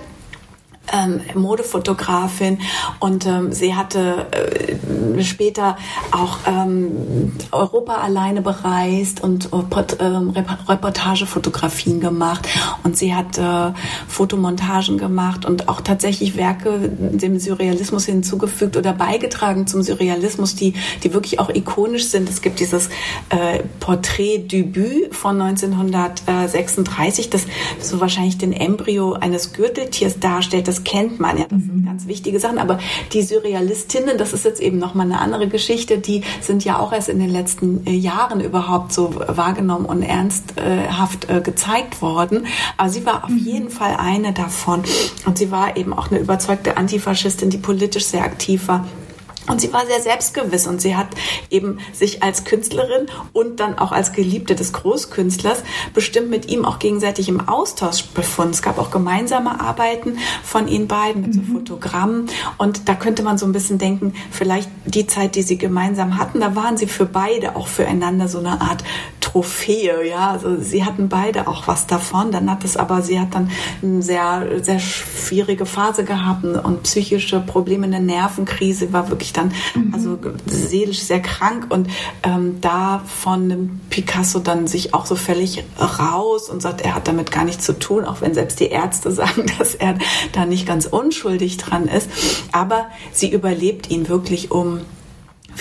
ähm, 0.93 1.21
Modefotografin 1.35 2.59
und 2.99 3.27
ähm, 3.27 3.53
sie 3.53 3.75
hatte 3.75 4.27
äh, 4.33 5.23
später 5.23 5.77
auch 6.11 6.39
ähm, 6.47 7.33
Europa 7.53 7.97
alleine 7.97 8.43
bereist 8.43 9.23
und 9.23 9.51
äh, 9.53 10.05
Reportagefotografien 10.05 12.01
gemacht 12.01 12.49
und 12.83 12.97
sie 12.97 13.15
hat 13.15 13.39
äh, 13.39 13.73
Fotomontagen 14.09 14.99
gemacht 14.99 15.45
und 15.45 15.69
auch 15.69 15.81
tatsächlich 15.81 16.37
Werke 16.37 16.91
dem 16.91 17.39
Surrealismus 17.39 18.07
hinzugefügt 18.07 18.77
oder 18.77 18.93
beigetragen 18.93 19.67
zum 19.67 19.83
Surrealismus, 19.83 20.57
die, 20.57 20.75
die 21.05 21.15
wirklich 21.15 21.39
auch 21.39 21.51
ikonisch 21.51 22.07
sind. 22.07 22.29
Es 22.29 22.43
gibt 22.43 22.61
dieses 22.61 22.89
äh, 23.29 23.61
Porträt-Debüt 23.81 25.15
von 25.15 25.41
1936, 25.41 27.31
das 27.31 27.47
so 27.81 28.01
wahrscheinlich 28.01 28.39
den 28.39 28.53
Embryo 28.53 29.13
eines 29.15 29.53
Gürteltiers 29.53 30.19
darstellt 30.19 30.69
das 30.73 30.85
kennt 30.85 31.21
man 31.21 31.37
ja, 31.37 31.45
das 31.45 31.61
sind 31.61 31.83
mhm. 31.83 31.85
ganz 31.85 32.07
wichtige 32.07 32.41
Sachen. 32.41 32.59
Aber 32.59 32.79
die 33.13 33.23
Surrealistinnen, 33.23 34.17
das 34.17 34.33
ist 34.33 34.45
jetzt 34.45 34.61
eben 34.61 34.79
nochmal 34.79 35.07
eine 35.07 35.21
andere 35.21 35.49
Geschichte, 35.49 35.99
die 35.99 36.23
sind 36.41 36.65
ja 36.65 36.79
auch 36.79 36.93
erst 36.93 37.11
in 37.11 37.19
den 37.19 37.29
letzten 37.29 37.87
äh, 37.87 37.91
Jahren 37.93 38.41
überhaupt 38.41 38.93
so 38.93 39.15
wahrgenommen 39.15 39.85
und 39.85 40.03
ernsthaft 40.03 41.29
äh, 41.29 41.43
gezeigt 41.43 42.01
worden. 42.01 42.47
Aber 42.79 42.89
sie 42.89 43.05
war 43.05 43.25
auf 43.25 43.31
mhm. 43.31 43.39
jeden 43.39 43.71
Fall 43.71 43.97
eine 43.99 44.33
davon. 44.33 44.83
Und 45.27 45.37
sie 45.37 45.51
war 45.51 45.77
eben 45.77 45.93
auch 45.93 46.11
eine 46.11 46.21
überzeugte 46.21 46.79
Antifaschistin, 46.79 47.51
die 47.51 47.59
politisch 47.59 48.07
sehr 48.07 48.25
aktiv 48.25 48.69
war 48.69 48.87
Und 49.49 49.61
sie 49.61 49.73
war 49.73 49.87
sehr 49.87 50.01
selbstgewiss 50.01 50.67
und 50.67 50.81
sie 50.81 50.97
hat 50.97 51.09
eben 51.51 51.79
sich 51.93 52.23
als 52.23 52.45
Künstlerin 52.45 53.07
und 53.33 53.59
dann 53.59 53.77
auch 53.77 53.91
als 53.91 54.13
Geliebte 54.13 54.55
des 54.55 54.73
Großkünstlers 54.73 55.65
bestimmt 55.95 56.31
mit 56.31 56.49
ihm 56.49 56.65
auch 56.65 56.79
gegenseitig 56.79 57.29
im 57.29 57.49
Austausch 57.49 58.05
befunden. 58.07 58.53
Es 58.53 58.63
gab 58.63 58.79
auch 58.79 58.93
gemeinsame 58.93 59.61
Arbeiten 59.61 60.19
von 60.45 60.69
ihnen 60.69 60.87
beiden 60.87 61.23
mit 61.23 61.35
so 61.35 61.41
mhm. 61.41 61.47
Fotogrammen. 61.47 62.27
Und 62.57 62.89
da 62.89 62.95
könnte 62.95 63.23
man 63.25 63.37
so 63.37 63.47
ein 63.47 63.53
bisschen 63.53 63.79
denken, 63.79 64.15
vielleicht 64.31 64.71
die 64.85 65.07
Zeit, 65.09 65.35
die 65.35 65.43
sie 65.43 65.59
gemeinsam 65.59 66.19
hatten, 66.19 66.41
da 66.41 66.55
waren 66.55 66.77
sie 66.77 66.87
für 66.87 67.07
beide 67.07 67.57
auch 67.57 67.67
füreinander 67.67 68.29
so 68.29 68.39
eine 68.39 68.61
Art 68.61 68.85
Trophäe, 69.33 70.07
ja. 70.07 70.31
Also 70.31 70.61
sie 70.61 70.85
hatten 70.85 71.09
beide 71.09 71.49
auch 71.49 71.67
was 71.67 71.87
davon. 71.87 72.33
Dann 72.33 72.51
hat 72.51 72.65
es 72.65 72.77
aber, 72.77 73.03
sie 73.03 73.19
hat 73.19 73.35
dann 73.35 73.51
eine 73.83 74.03
sehr, 74.03 74.63
sehr 74.63 74.79
schwierige 74.79 75.65
Phase 75.65 76.05
gehabt 76.05 76.45
und 76.45 76.83
psychische 76.83 77.41
Probleme, 77.41 77.87
eine 77.87 78.01
Nervenkrise, 78.01 78.93
war 78.93 79.09
wirklich 79.09 79.33
dann 79.33 79.53
mhm. 79.75 79.95
also 79.95 80.19
seelisch 80.47 81.01
sehr 81.01 81.21
krank 81.21 81.67
und 81.71 81.89
ähm, 82.23 82.59
da 82.61 83.03
von 83.07 83.81
Picasso 83.89 84.39
dann 84.39 84.67
sich 84.67 84.93
auch 84.93 85.07
so 85.07 85.17
völlig 85.17 85.65
raus 85.79 86.51
und 86.51 86.61
sagt, 86.61 86.83
er 86.83 86.95
hat 86.95 87.09
damit 87.09 87.31
gar 87.31 87.45
nichts 87.45 87.65
zu 87.65 87.79
tun, 87.79 88.05
auch 88.05 88.21
wenn 88.21 88.35
selbst 88.35 88.61
die 88.61 88.69
Ärzte 88.69 89.11
sagen, 89.13 89.47
dass 89.59 89.75
er 89.75 89.97
da 90.33 90.45
nicht 90.45 90.67
ganz 90.67 90.87
unschuldig 90.87 91.57
dran 91.57 91.89
ist. 91.89 92.11
Aber 92.53 92.87
sie 93.13 93.33
überlebt 93.33 93.91
ihn 93.91 94.09
wirklich 94.09 94.51
um 94.51 94.81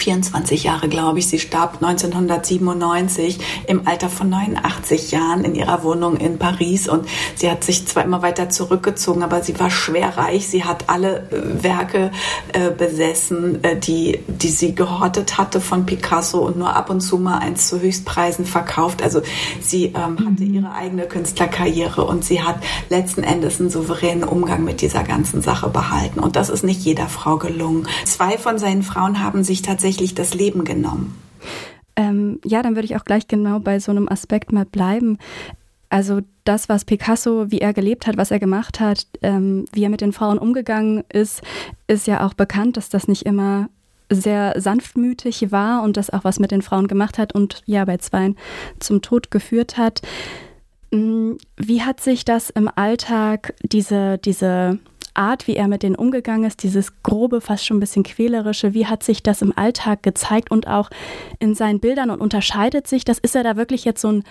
24 0.02 0.64
Jahre, 0.64 0.90
glaube 0.90 1.20
ich. 1.20 1.28
Sie 1.28 1.38
starb 1.38 1.76
1997 1.76 3.40
im 3.68 3.88
Alter 3.88 4.10
von 4.10 4.30
89 4.30 5.12
Jahren 5.12 5.44
in 5.44 5.54
ihrer 5.54 5.84
Wohnung 5.84 6.18
in 6.18 6.40
Paris 6.40 6.90
und 6.90 7.08
sie 7.36 7.52
hat 7.52 7.64
sich 7.64 7.86
zwar 7.86 8.04
immer 8.04 8.24
weiter 8.24 8.50
zurückgezogen, 8.50 9.22
aber 9.22 9.44
sie 9.44 9.60
war 9.60 9.70
schwer 9.70 10.18
reich. 10.18 10.48
Sie 10.48 10.64
hat 10.64 10.86
alle 10.88 11.30
äh, 11.30 11.64
Werke 11.64 12.12
äh, 12.54 12.72
besessen, 12.72 13.64
äh, 13.64 13.78
die, 13.78 14.20
die 14.28 14.50
sie 14.50 14.74
gehortet 14.74 15.38
hatte 15.38 15.62
von 15.62 15.86
Picasso 15.86 16.40
und 16.40 16.58
nur 16.58 16.76
ab 16.76 16.90
und 16.90 17.02
zu 17.02 17.20
mal 17.20 17.38
eins 17.38 17.68
zu 17.68 17.80
Höchstpreisen 17.80 18.46
verkauft. 18.46 19.04
Also 19.04 19.22
sie 19.62 19.86
ähm, 19.86 20.18
hatte 20.18 20.44
mhm. 20.44 20.54
ihre 20.56 20.72
eigene 20.74 21.04
Künstlerkarriere 21.04 22.04
und 22.04 22.26
sie 22.26 22.42
hat 22.42 22.56
letzten 22.90 23.22
Endes 23.22 23.60
einen 23.60 23.70
souveränen 23.70 24.24
Umgang 24.24 24.64
mit 24.64 24.82
dieser 24.82 25.04
ganzen 25.04 25.44
Sache 25.44 25.70
behalten. 25.70 26.20
Und 26.20 26.36
das 26.36 26.50
ist 26.50 26.64
nicht 26.64 26.82
jeder 26.82 27.08
Frau 27.08 27.38
gelungen. 27.38 27.88
Zwei 28.06 28.40
von 28.40 28.58
seinen 28.58 28.82
Frauen 28.82 29.22
haben 29.24 29.44
sich 29.44 29.62
tatsächlich 29.62 29.91
tatsächlich 29.92 30.16
das 30.16 30.34
Leben 30.34 30.64
genommen? 30.64 31.16
Ähm, 31.98 32.40
ja, 32.46 32.62
dann 32.62 32.76
würde 32.76 32.86
ich 32.86 32.96
auch 32.96 33.04
gleich 33.04 33.28
genau 33.28 33.60
bei 33.60 33.80
so 33.80 33.92
einem 33.92 34.08
Aspekt 34.08 34.54
mal 34.54 34.66
bleiben. 34.66 35.18
Also 35.90 36.22
das, 36.46 36.70
was 36.70 36.86
Picasso, 36.86 37.52
wie 37.52 37.60
er 37.60 37.74
gelebt 37.74 38.08
hat, 38.08 38.16
was 38.16 38.32
er 38.32 38.40
gemacht 38.40 38.80
hat, 38.80 39.06
ähm, 39.22 39.66
wie 39.74 39.84
er 39.84 39.90
mit 39.90 40.00
den 40.00 40.14
Frauen 40.14 40.38
umgegangen 40.38 41.04
ist, 41.12 41.42
ist 41.88 42.08
ja 42.08 42.26
auch 42.26 42.34
bekannt, 42.34 42.78
dass 42.78 42.88
das 42.88 43.10
nicht 43.10 43.26
immer 43.26 43.68
sehr 44.10 44.54
sanftmütig 44.60 45.52
war 45.52 45.84
und 45.84 45.98
das 45.98 46.10
auch 46.10 46.24
was 46.24 46.40
mit 46.40 46.52
den 46.52 46.62
Frauen 46.62 46.88
gemacht 46.88 47.18
hat 47.18 47.36
und 47.36 47.62
ja 47.66 47.84
bei 47.84 47.98
Zweien 47.98 48.38
zum 48.80 49.02
Tod 49.02 49.30
geführt 49.30 49.78
hat. 49.78 50.02
Mm, 50.92 51.34
wie 51.58 51.82
hat 51.82 52.00
sich 52.00 52.24
das 52.24 52.50
im 52.50 52.70
Alltag, 52.74 53.54
diese, 53.62 54.18
diese 54.18 54.80
Art, 55.14 55.48
wie 55.48 55.56
er 55.56 55.68
mit 55.68 55.84
denen 55.84 55.96
umgegangen 55.96 56.46
ist, 56.46 56.64
dieses 56.64 57.02
grobe, 57.04 57.42
fast 57.42 57.66
schon 57.66 57.78
ein 57.78 57.82
bisschen 57.82 58.04
quälerische, 58.04 58.74
wie 58.74 58.86
hat 58.86 59.04
sich 59.04 59.24
das 59.24 59.42
im 59.42 59.58
Alltag 59.58 60.04
gezeigt 60.04 60.52
und 60.52 60.68
auch 60.68 60.90
in 61.40 61.56
seinen 61.56 61.80
Bildern 61.80 62.10
und 62.10 62.22
unterscheidet 62.22 62.88
sich 62.88 63.06
das? 63.06 63.20
Ist 63.20 63.36
er 63.36 63.44
da 63.44 63.56
wirklich 63.56 63.86
jetzt 63.86 64.02
so 64.02 64.12
ein 64.12 64.24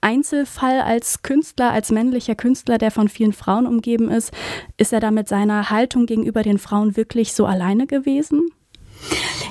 Einzelfall 0.00 0.80
als 0.80 1.22
Künstler, 1.22 1.72
als 1.72 1.90
männlicher 1.90 2.34
Künstler, 2.34 2.78
der 2.78 2.90
von 2.90 3.08
vielen 3.08 3.32
Frauen 3.32 3.66
umgeben 3.66 4.10
ist? 4.10 4.32
Ist 4.76 4.92
er 4.92 5.00
da 5.00 5.10
mit 5.10 5.28
seiner 5.28 5.70
Haltung 5.70 6.06
gegenüber 6.06 6.42
den 6.42 6.58
Frauen 6.58 6.96
wirklich 6.96 7.32
so 7.32 7.46
alleine 7.46 7.86
gewesen? 7.86 8.48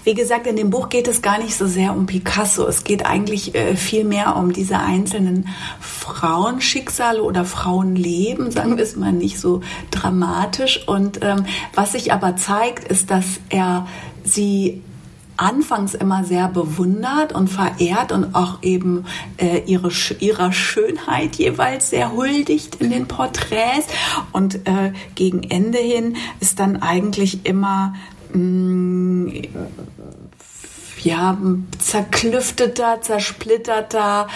Wie 0.04 0.14
gesagt, 0.14 0.46
in 0.46 0.56
dem 0.56 0.70
Buch 0.70 0.90
geht 0.90 1.08
es 1.08 1.24
gar 1.24 1.40
nicht 1.40 1.56
so 1.56 1.66
sehr 1.66 1.96
um 1.96 2.06
Picasso. 2.06 2.68
Es 2.68 2.84
geht 2.84 3.06
eigentlich 3.06 3.56
äh, 3.56 3.76
viel 3.76 4.04
mehr 4.04 4.36
um 4.36 4.54
diese 4.54 4.78
einzelnen 4.78 5.48
Frauenschicksale 5.80 7.24
oder 7.24 7.44
Frauenleben, 7.44 8.52
sagen 8.52 8.78
wir 8.78 8.84
es 8.84 8.96
mal 8.96 9.12
nicht 9.12 9.40
so 9.40 9.62
dramatisch. 9.90 10.88
Und 10.88 11.24
ähm, 11.24 11.46
was 11.74 11.94
sich 11.94 12.14
aber 12.14 12.36
zeigt, 12.36 12.88
ist, 12.88 13.10
dass 13.10 13.26
er 13.50 13.88
sie 14.24 14.84
anfangs 15.38 15.94
immer 15.94 16.24
sehr 16.24 16.48
bewundert 16.48 17.34
und 17.34 17.50
verehrt 17.50 18.12
und 18.12 18.36
auch 18.36 18.62
eben 18.62 19.06
äh, 19.38 19.64
ihre, 19.66 19.90
ihrer 20.20 20.52
Schönheit 20.52 21.36
jeweils 21.36 21.90
sehr 21.90 22.12
huldigt 22.12 22.76
in 22.76 22.90
den 22.90 23.08
Porträts. 23.08 23.88
Und 24.32 24.68
äh, 24.68 24.94
gegen 25.16 25.44
Ende 25.44 25.80
hin 25.80 26.16
ist 26.40 26.60
dann 26.60 26.82
eigentlich 26.82 27.46
immer 27.46 27.96
Mm, 28.36 29.30
ja, 31.04 31.38
zerklüfteter, 31.78 33.02
zersplitterter, 33.02 34.28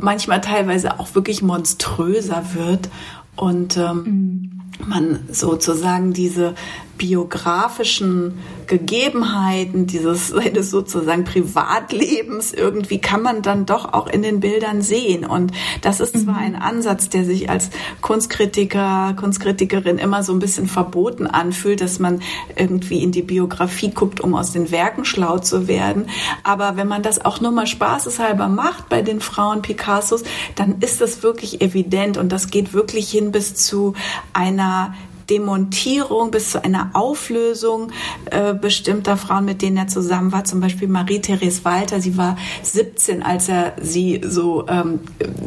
manchmal 0.00 0.40
teilweise 0.40 1.00
auch 1.00 1.14
wirklich 1.14 1.42
monströser 1.42 2.44
wird 2.54 2.90
und 3.34 3.76
ähm, 3.76 4.02
mhm. 4.04 4.88
man 4.88 5.20
sozusagen 5.30 6.12
diese 6.12 6.54
biografischen 6.98 8.38
Gegebenheiten 8.66 9.86
dieses 9.86 10.28
seines 10.28 10.70
sozusagen 10.70 11.24
Privatlebens 11.24 12.52
irgendwie 12.52 13.00
kann 13.00 13.22
man 13.22 13.42
dann 13.42 13.66
doch 13.66 13.92
auch 13.92 14.06
in 14.06 14.22
den 14.22 14.40
Bildern 14.40 14.82
sehen. 14.82 15.24
Und 15.24 15.52
das 15.80 16.00
ist 16.00 16.18
zwar 16.18 16.34
mhm. 16.34 16.40
ein 16.40 16.54
Ansatz, 16.56 17.08
der 17.08 17.24
sich 17.24 17.50
als 17.50 17.70
Kunstkritiker, 18.00 19.14
Kunstkritikerin 19.18 19.98
immer 19.98 20.22
so 20.22 20.32
ein 20.32 20.38
bisschen 20.38 20.68
verboten 20.68 21.26
anfühlt, 21.26 21.80
dass 21.80 21.98
man 21.98 22.22
irgendwie 22.56 23.02
in 23.02 23.12
die 23.12 23.22
Biografie 23.22 23.90
guckt, 23.90 24.20
um 24.20 24.34
aus 24.34 24.52
den 24.52 24.70
Werken 24.70 25.04
schlau 25.04 25.38
zu 25.38 25.68
werden, 25.68 26.06
aber 26.42 26.76
wenn 26.76 26.88
man 26.88 27.02
das 27.02 27.24
auch 27.24 27.40
nur 27.40 27.50
mal 27.50 27.66
spaßeshalber 27.66 28.48
macht 28.48 28.88
bei 28.88 29.02
den 29.02 29.20
Frauen 29.20 29.62
Picassos, 29.62 30.24
dann 30.54 30.76
ist 30.80 31.00
das 31.00 31.22
wirklich 31.22 31.60
evident. 31.60 32.18
Und 32.18 32.30
das 32.30 32.50
geht 32.50 32.72
wirklich 32.72 33.10
hin 33.10 33.32
bis 33.32 33.54
zu 33.54 33.94
einer 34.32 34.94
Demontierung 35.32 36.30
bis 36.30 36.50
zu 36.50 36.62
einer 36.62 36.90
Auflösung 36.92 37.90
äh, 38.30 38.52
bestimmter 38.52 39.16
Frauen, 39.16 39.46
mit 39.46 39.62
denen 39.62 39.78
er 39.78 39.88
zusammen 39.88 40.30
war. 40.30 40.44
Zum 40.44 40.60
Beispiel 40.60 40.88
Marie-Therese 40.88 41.64
Walter. 41.64 42.02
Sie 42.02 42.18
war 42.18 42.36
17, 42.62 43.22
als 43.22 43.48
er 43.48 43.72
sie 43.80 44.20
so 44.22 44.66
ähm, 44.68 45.00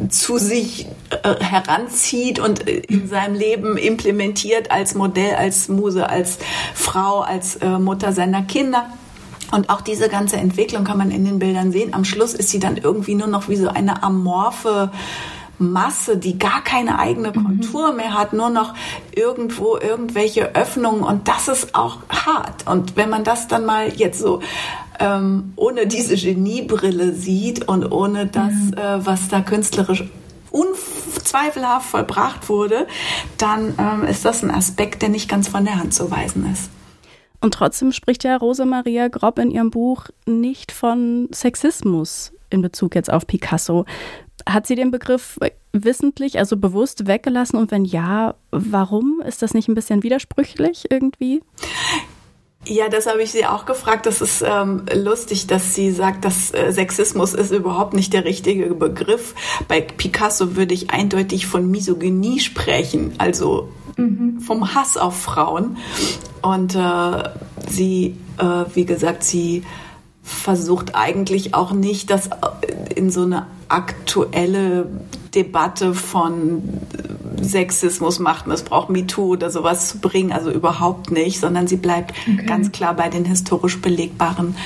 zu 0.08 0.38
sich 0.38 0.88
äh, 1.22 1.36
heranzieht 1.38 2.40
und 2.40 2.66
äh, 2.66 2.78
in 2.88 3.06
seinem 3.08 3.36
Leben 3.36 3.76
implementiert 3.76 4.72
als 4.72 4.96
Modell, 4.96 5.36
als 5.36 5.68
Muse, 5.68 6.08
als 6.08 6.38
Frau, 6.74 7.20
als 7.20 7.56
äh, 7.56 7.78
Mutter 7.78 8.12
seiner 8.12 8.42
Kinder. 8.42 8.90
Und 9.52 9.70
auch 9.70 9.82
diese 9.82 10.08
ganze 10.08 10.36
Entwicklung 10.36 10.82
kann 10.82 10.98
man 10.98 11.12
in 11.12 11.24
den 11.24 11.38
Bildern 11.38 11.70
sehen. 11.70 11.94
Am 11.94 12.04
Schluss 12.04 12.34
ist 12.34 12.48
sie 12.48 12.58
dann 12.58 12.76
irgendwie 12.76 13.14
nur 13.14 13.28
noch 13.28 13.48
wie 13.48 13.54
so 13.54 13.68
eine 13.68 14.02
amorphe 14.02 14.90
Masse, 15.58 16.16
die 16.16 16.38
gar 16.38 16.62
keine 16.62 16.98
eigene 16.98 17.30
mhm. 17.30 17.44
Kontur 17.44 17.92
mehr 17.92 18.14
hat, 18.14 18.32
nur 18.32 18.50
noch 18.50 18.74
irgendwo 19.14 19.76
irgendwelche 19.76 20.54
Öffnungen 20.54 21.02
und 21.02 21.28
das 21.28 21.48
ist 21.48 21.74
auch 21.74 21.98
hart. 22.08 22.66
Und 22.66 22.96
wenn 22.96 23.10
man 23.10 23.24
das 23.24 23.48
dann 23.48 23.64
mal 23.64 23.88
jetzt 23.88 24.18
so 24.18 24.40
ähm, 24.98 25.52
ohne 25.56 25.86
diese 25.86 26.16
Geniebrille 26.16 27.12
sieht 27.12 27.68
und 27.68 27.90
ohne 27.90 28.26
das, 28.26 28.52
mhm. 28.52 28.74
äh, 28.74 29.06
was 29.06 29.28
da 29.28 29.40
künstlerisch 29.40 30.04
unzweifelhaft 30.50 31.90
vollbracht 31.90 32.48
wurde, 32.48 32.86
dann 33.38 33.74
ähm, 33.78 34.04
ist 34.04 34.24
das 34.24 34.42
ein 34.42 34.50
Aspekt, 34.50 35.02
der 35.02 35.10
nicht 35.10 35.28
ganz 35.28 35.48
von 35.48 35.64
der 35.64 35.78
Hand 35.78 35.92
zu 35.92 36.10
weisen 36.10 36.50
ist. 36.52 36.70
Und 37.40 37.52
trotzdem 37.54 37.92
spricht 37.92 38.24
ja 38.24 38.36
Rosemaria 38.36 39.08
Grob 39.08 39.38
in 39.38 39.50
ihrem 39.50 39.70
Buch 39.70 40.06
nicht 40.24 40.72
von 40.72 41.28
Sexismus 41.32 42.32
in 42.48 42.62
Bezug 42.62 42.94
jetzt 42.94 43.12
auf 43.12 43.26
Picasso. 43.26 43.84
Hat 44.48 44.66
sie 44.66 44.76
den 44.76 44.90
Begriff 44.90 45.38
wissentlich, 45.72 46.38
also 46.38 46.56
bewusst 46.56 47.06
weggelassen? 47.06 47.56
Und 47.56 47.70
wenn 47.70 47.84
ja, 47.84 48.34
warum? 48.50 49.20
Ist 49.26 49.42
das 49.42 49.54
nicht 49.54 49.68
ein 49.68 49.74
bisschen 49.74 50.02
widersprüchlich 50.02 50.90
irgendwie? 50.90 51.42
Ja, 52.68 52.88
das 52.88 53.06
habe 53.06 53.22
ich 53.22 53.30
sie 53.30 53.46
auch 53.46 53.64
gefragt. 53.64 54.06
Das 54.06 54.20
ist 54.20 54.42
ähm, 54.42 54.86
lustig, 54.92 55.46
dass 55.46 55.74
sie 55.74 55.92
sagt, 55.92 56.24
dass 56.24 56.52
äh, 56.52 56.72
Sexismus 56.72 57.32
ist 57.32 57.52
überhaupt 57.52 57.94
nicht 57.94 58.12
der 58.12 58.24
richtige 58.24 58.74
Begriff. 58.74 59.34
Bei 59.68 59.80
Picasso 59.80 60.56
würde 60.56 60.74
ich 60.74 60.90
eindeutig 60.90 61.46
von 61.46 61.70
Misogynie 61.70 62.40
sprechen, 62.40 63.14
also 63.18 63.68
mhm. 63.96 64.40
vom 64.40 64.74
Hass 64.74 64.96
auf 64.96 65.16
Frauen. 65.16 65.76
Und 66.42 66.74
äh, 66.74 67.30
sie, 67.68 68.16
äh, 68.38 68.64
wie 68.74 68.84
gesagt, 68.84 69.22
sie 69.22 69.62
versucht 70.26 70.94
eigentlich 70.94 71.54
auch 71.54 71.72
nicht, 71.72 72.10
das 72.10 72.28
in 72.94 73.10
so 73.10 73.22
eine 73.22 73.46
aktuelle 73.68 74.88
Debatte 75.34 75.94
von 75.94 76.62
Sexismus, 77.40 78.18
Machtmissbrauch, 78.18 78.88
MeToo 78.88 79.32
oder 79.32 79.50
sowas 79.50 79.88
zu 79.88 79.98
bringen. 79.98 80.32
Also 80.32 80.50
überhaupt 80.50 81.12
nicht, 81.12 81.38
sondern 81.38 81.68
sie 81.68 81.76
bleibt 81.76 82.12
okay. 82.22 82.44
ganz 82.44 82.72
klar 82.72 82.94
bei 82.94 83.08
den 83.08 83.24
historisch 83.24 83.80
belegbaren 83.80 84.56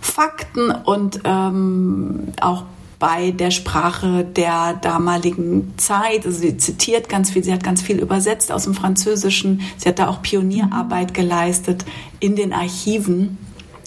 Fakten 0.00 0.70
und 0.70 1.20
ähm, 1.24 2.32
auch 2.40 2.64
bei 2.98 3.30
der 3.30 3.50
Sprache 3.50 4.24
der 4.24 4.74
damaligen 4.74 5.72
Zeit. 5.78 6.26
Also 6.26 6.40
sie 6.40 6.58
zitiert 6.58 7.08
ganz 7.08 7.30
viel, 7.30 7.42
sie 7.42 7.52
hat 7.52 7.64
ganz 7.64 7.80
viel 7.80 7.98
übersetzt 7.98 8.52
aus 8.52 8.64
dem 8.64 8.74
Französischen. 8.74 9.62
Sie 9.78 9.88
hat 9.88 9.98
da 9.98 10.08
auch 10.08 10.20
Pionierarbeit 10.20 11.14
geleistet 11.14 11.86
in 12.20 12.36
den 12.36 12.52
Archiven 12.52 13.38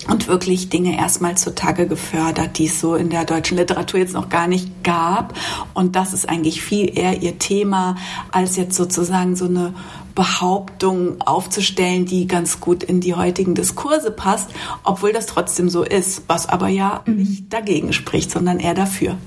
und 0.10 0.28
wirklich 0.28 0.70
Dinge 0.70 0.98
erstmal 0.98 1.38
zutage 1.38 1.88
gefördert, 1.88 2.58
die 2.58 2.66
es 2.66 2.80
so 2.80 2.96
in 2.96 3.10
der 3.10 3.26
deutschen 3.26 3.58
Literatur 3.58 4.00
jetzt 4.00 4.14
noch 4.14 4.30
gar 4.30 4.48
nicht 4.48 4.84
gab. 4.84 5.34
Und 5.74 5.96
das 5.96 6.14
ist 6.14 6.28
eigentlich 6.28 6.62
viel 6.62 6.98
eher 6.98 7.22
ihr 7.22 7.40
Thema, 7.40 7.96
als 8.32 8.56
jetzt 8.56 8.76
sozusagen 8.76 9.36
so 9.36 9.46
eine 9.46 9.74
Behauptung 10.16 11.22
aufzustellen, 11.22 12.06
die 12.06 12.28
ganz 12.28 12.60
gut 12.60 12.84
in 12.84 13.02
die 13.02 13.16
heutigen 13.16 13.56
Diskurse 13.56 14.12
passt, 14.12 14.50
obwohl 14.84 15.12
das 15.12 15.26
trotzdem 15.26 15.70
so 15.70 15.84
ist, 15.84 16.24
was 16.28 16.48
aber 16.48 16.68
ja 16.68 17.02
mhm. 17.06 17.16
nicht 17.16 17.54
dagegen 17.54 17.94
spricht, 17.94 18.30
sondern 18.32 18.60
eher 18.60 18.76
dafür. 18.76 19.18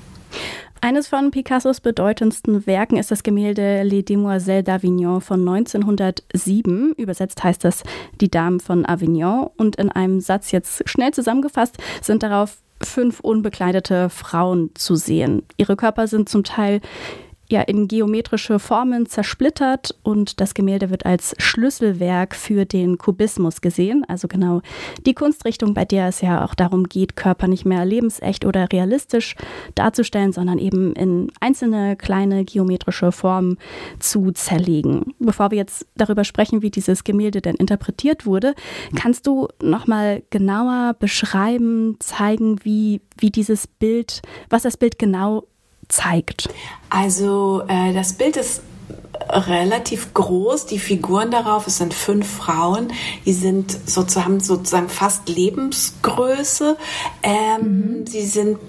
Eines 0.81 1.07
von 1.07 1.31
Picassos 1.31 1.81
bedeutendsten 1.81 2.67
Werken 2.67 2.97
ist 2.97 3.09
das 3.09 3.23
Gemälde 3.23 3.83
Les 3.83 4.05
Demoiselles 4.05 4.65
d'Avignon 4.65 5.21
von 5.21 5.47
1907. 5.47 6.93
Übersetzt 6.97 7.43
heißt 7.43 7.63
das 7.63 7.83
Die 8.21 8.29
Damen 8.29 8.59
von 8.59 8.85
Avignon. 8.85 9.49
Und 9.57 9.77
in 9.77 9.91
einem 9.91 10.21
Satz 10.21 10.51
jetzt 10.51 10.87
schnell 10.87 11.11
zusammengefasst 11.13 11.77
sind 12.01 12.21
darauf 12.21 12.57
fünf 12.81 13.19
unbekleidete 13.21 14.09
Frauen 14.09 14.69
zu 14.75 14.95
sehen. 14.95 15.43
Ihre 15.57 15.75
Körper 15.75 16.07
sind 16.07 16.29
zum 16.29 16.43
Teil 16.43 16.81
ja 17.49 17.61
in 17.61 17.87
geometrische 17.87 18.59
Formen 18.59 19.05
zersplittert 19.05 19.95
und 20.03 20.41
das 20.41 20.53
Gemälde 20.53 20.89
wird 20.89 21.05
als 21.05 21.35
Schlüsselwerk 21.37 22.35
für 22.35 22.65
den 22.65 22.97
Kubismus 22.97 23.61
gesehen, 23.61 24.03
also 24.07 24.27
genau 24.27 24.61
die 25.05 25.13
Kunstrichtung, 25.13 25.73
bei 25.73 25.85
der 25.85 26.07
es 26.07 26.21
ja 26.21 26.43
auch 26.43 26.55
darum 26.55 26.85
geht, 26.85 27.15
Körper 27.15 27.47
nicht 27.47 27.65
mehr 27.65 27.85
lebensecht 27.85 28.45
oder 28.45 28.71
realistisch 28.71 29.35
darzustellen, 29.75 30.33
sondern 30.33 30.57
eben 30.59 30.93
in 30.93 31.31
einzelne 31.39 31.95
kleine 31.95 32.45
geometrische 32.45 33.11
Formen 33.11 33.57
zu 33.99 34.31
zerlegen. 34.31 35.13
Bevor 35.19 35.51
wir 35.51 35.57
jetzt 35.57 35.85
darüber 35.95 36.23
sprechen, 36.23 36.61
wie 36.61 36.71
dieses 36.71 37.03
Gemälde 37.03 37.41
denn 37.41 37.55
interpretiert 37.55 38.25
wurde, 38.25 38.53
kannst 38.95 39.27
du 39.27 39.47
noch 39.61 39.87
mal 39.87 40.23
genauer 40.29 40.95
beschreiben, 40.99 41.97
zeigen, 41.99 42.63
wie 42.63 43.01
wie 43.19 43.31
dieses 43.31 43.67
Bild, 43.67 44.21
was 44.49 44.63
das 44.63 44.77
Bild 44.77 44.99
genau 44.99 45.47
zeigt? 45.87 46.49
Also 46.89 47.63
äh, 47.67 47.93
das 47.93 48.13
Bild 48.13 48.37
ist 48.37 48.61
relativ 49.29 50.13
groß. 50.13 50.65
Die 50.67 50.79
Figuren 50.79 51.31
darauf, 51.31 51.67
es 51.67 51.77
sind 51.77 51.93
fünf 51.93 52.27
Frauen, 52.27 52.93
die 53.25 53.33
sind 53.33 53.71
sozusagen, 53.89 54.39
sozusagen 54.39 54.89
fast 54.89 55.27
Lebensgröße. 55.29 56.77
Ähm, 57.23 57.99
mhm. 57.99 58.07
Sie 58.07 58.25
sind 58.25 58.59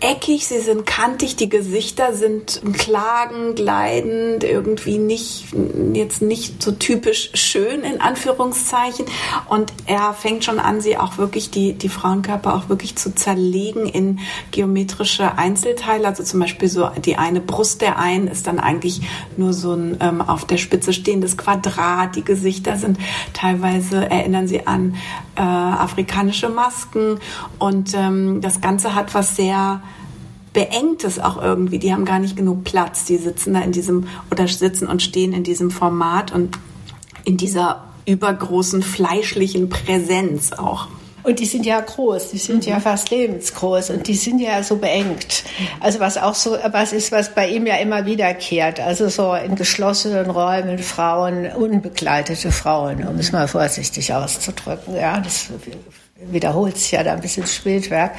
eckig, 0.00 0.46
sie 0.46 0.60
sind 0.60 0.86
kantig, 0.86 1.36
die 1.36 1.48
Gesichter 1.48 2.14
sind 2.14 2.62
klagend, 2.78 3.58
leidend, 3.58 4.44
irgendwie 4.44 4.98
nicht, 4.98 5.46
jetzt 5.92 6.22
nicht 6.22 6.62
so 6.62 6.72
typisch 6.72 7.30
schön 7.34 7.82
in 7.82 8.00
Anführungszeichen. 8.00 9.06
Und 9.48 9.72
er 9.86 10.14
fängt 10.14 10.44
schon 10.44 10.58
an, 10.58 10.80
sie 10.80 10.96
auch 10.96 11.18
wirklich, 11.18 11.50
die, 11.50 11.74
die 11.74 11.88
Frauenkörper 11.88 12.54
auch 12.54 12.68
wirklich 12.68 12.96
zu 12.96 13.14
zerlegen 13.14 13.86
in 13.86 14.20
geometrische 14.50 15.36
Einzelteile. 15.36 16.08
Also 16.08 16.22
zum 16.22 16.40
Beispiel 16.40 16.68
so 16.68 16.90
die 17.04 17.16
eine 17.16 17.40
Brust 17.40 17.80
der 17.80 17.98
einen 17.98 18.26
ist 18.26 18.46
dann 18.46 18.58
eigentlich 18.58 19.02
nur 19.36 19.52
so 19.52 19.74
ein 19.74 19.96
ähm, 20.00 20.20
auf 20.20 20.44
der 20.44 20.56
Spitze 20.56 20.92
stehendes 20.92 21.36
Quadrat. 21.36 22.16
Die 22.16 22.24
Gesichter 22.24 22.76
sind 22.76 22.98
teilweise, 23.32 24.10
erinnern 24.10 24.48
sie 24.48 24.66
an 24.66 24.94
äh, 25.36 25.40
afrikanische 25.42 26.48
Masken. 26.48 27.18
Und 27.58 27.94
ähm, 27.94 28.40
das 28.40 28.60
Ganze 28.60 28.94
hat 28.94 29.14
was 29.14 29.36
sehr 29.36 29.82
beengt 30.52 31.04
es 31.04 31.18
auch 31.18 31.40
irgendwie. 31.40 31.78
Die 31.78 31.92
haben 31.92 32.04
gar 32.04 32.18
nicht 32.18 32.36
genug 32.36 32.64
Platz. 32.64 33.04
Die 33.04 33.16
sitzen 33.16 33.54
da 33.54 33.60
in 33.60 33.72
diesem 33.72 34.08
oder 34.30 34.48
sitzen 34.48 34.88
und 34.88 35.02
stehen 35.02 35.32
in 35.32 35.44
diesem 35.44 35.70
Format 35.70 36.32
und 36.32 36.58
in 37.24 37.36
dieser 37.36 37.84
übergroßen 38.06 38.82
fleischlichen 38.82 39.68
Präsenz 39.68 40.52
auch. 40.52 40.88
Und 41.22 41.38
die 41.38 41.44
sind 41.44 41.66
ja 41.66 41.78
groß, 41.78 42.30
die 42.30 42.38
sind 42.38 42.64
mhm. 42.64 42.72
ja 42.72 42.80
fast 42.80 43.10
lebensgroß 43.10 43.90
und 43.90 44.06
die 44.08 44.14
sind 44.14 44.40
ja 44.40 44.62
so 44.62 44.76
beengt. 44.76 45.44
Also 45.78 46.00
was 46.00 46.16
auch 46.16 46.34
so 46.34 46.56
was 46.70 46.92
ist, 46.92 47.12
was 47.12 47.34
bei 47.34 47.48
ihm 47.48 47.66
ja 47.66 47.76
immer 47.76 48.06
wiederkehrt. 48.06 48.80
Also 48.80 49.08
so 49.08 49.34
in 49.34 49.54
geschlossenen 49.54 50.30
Räumen 50.30 50.78
Frauen, 50.78 51.46
unbegleitete 51.52 52.50
Frauen, 52.50 53.06
um 53.06 53.18
es 53.18 53.32
mal 53.32 53.48
vorsichtig 53.48 54.14
auszudrücken. 54.14 54.96
Ja, 54.96 55.20
das 55.20 55.50
wiederholt 56.26 56.76
sich 56.76 56.92
ja 56.92 57.02
da 57.02 57.12
ein 57.12 57.20
bisschen 57.20 57.46
Spätwerk 57.46 58.14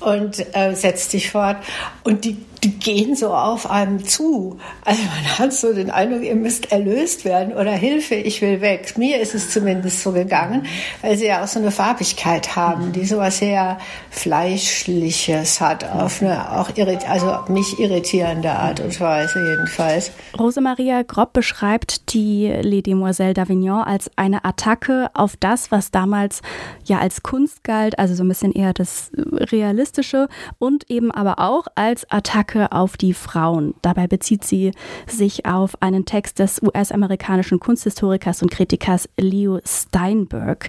und 0.00 0.44
äh, 0.54 0.74
setzt 0.74 1.10
sich 1.10 1.30
fort. 1.30 1.58
Und 2.02 2.24
die 2.24 2.36
die 2.64 2.78
gehen 2.78 3.14
so 3.16 3.32
auf 3.32 3.70
einem 3.70 4.04
zu. 4.04 4.58
Also 4.84 5.02
man 5.02 5.38
hat 5.38 5.52
so 5.52 5.72
den 5.72 5.90
Eindruck, 5.90 6.22
ihr 6.22 6.34
müsst 6.34 6.72
erlöst 6.72 7.24
werden 7.24 7.54
oder 7.54 7.72
Hilfe, 7.72 8.14
ich 8.14 8.40
will 8.42 8.60
weg. 8.60 8.94
Mir 8.96 9.20
ist 9.20 9.34
es 9.34 9.50
zumindest 9.50 10.02
so 10.02 10.12
gegangen, 10.12 10.66
weil 11.02 11.16
sie 11.16 11.26
ja 11.26 11.42
auch 11.42 11.48
so 11.48 11.58
eine 11.58 11.70
Farbigkeit 11.70 12.56
haben, 12.56 12.92
die 12.92 13.04
so 13.04 13.18
was 13.18 13.38
sehr 13.38 13.78
Fleischliches 14.10 15.60
hat, 15.60 15.84
auf 15.84 16.22
eine 16.22 16.52
auch 16.52 16.70
also 17.08 17.52
mich 17.52 17.78
irritierende 17.78 18.50
Art 18.50 18.80
und 18.80 19.00
Weise 19.00 19.38
jedenfalls. 19.46 20.10
Rosemaria 20.38 21.02
Grob 21.02 21.32
beschreibt 21.32 22.12
die 22.14 22.48
Les 22.62 22.82
Demoiselles 22.82 23.36
d'Avignon 23.36 23.82
als 23.82 24.10
eine 24.16 24.44
Attacke 24.44 25.10
auf 25.14 25.36
das, 25.36 25.70
was 25.70 25.90
damals 25.90 26.42
ja 26.84 26.98
als 26.98 27.22
Kunst 27.22 27.64
galt, 27.64 27.98
also 27.98 28.14
so 28.14 28.24
ein 28.24 28.28
bisschen 28.28 28.52
eher 28.52 28.72
das 28.72 29.10
Realistische 29.14 30.28
und 30.58 30.90
eben 30.90 31.10
aber 31.10 31.38
auch 31.38 31.66
als 31.74 32.10
Attacke 32.10 32.45
Attacke 32.46 32.72
auf 32.72 32.96
die 32.96 33.12
Frauen. 33.12 33.74
Dabei 33.82 34.06
bezieht 34.06 34.44
sie 34.44 34.72
sich 35.06 35.46
auf 35.46 35.82
einen 35.82 36.04
Text 36.04 36.38
des 36.38 36.62
US-amerikanischen 36.62 37.58
Kunsthistorikers 37.58 38.42
und 38.42 38.50
Kritikers 38.50 39.08
Leo 39.16 39.60
Steinberg. 39.64 40.68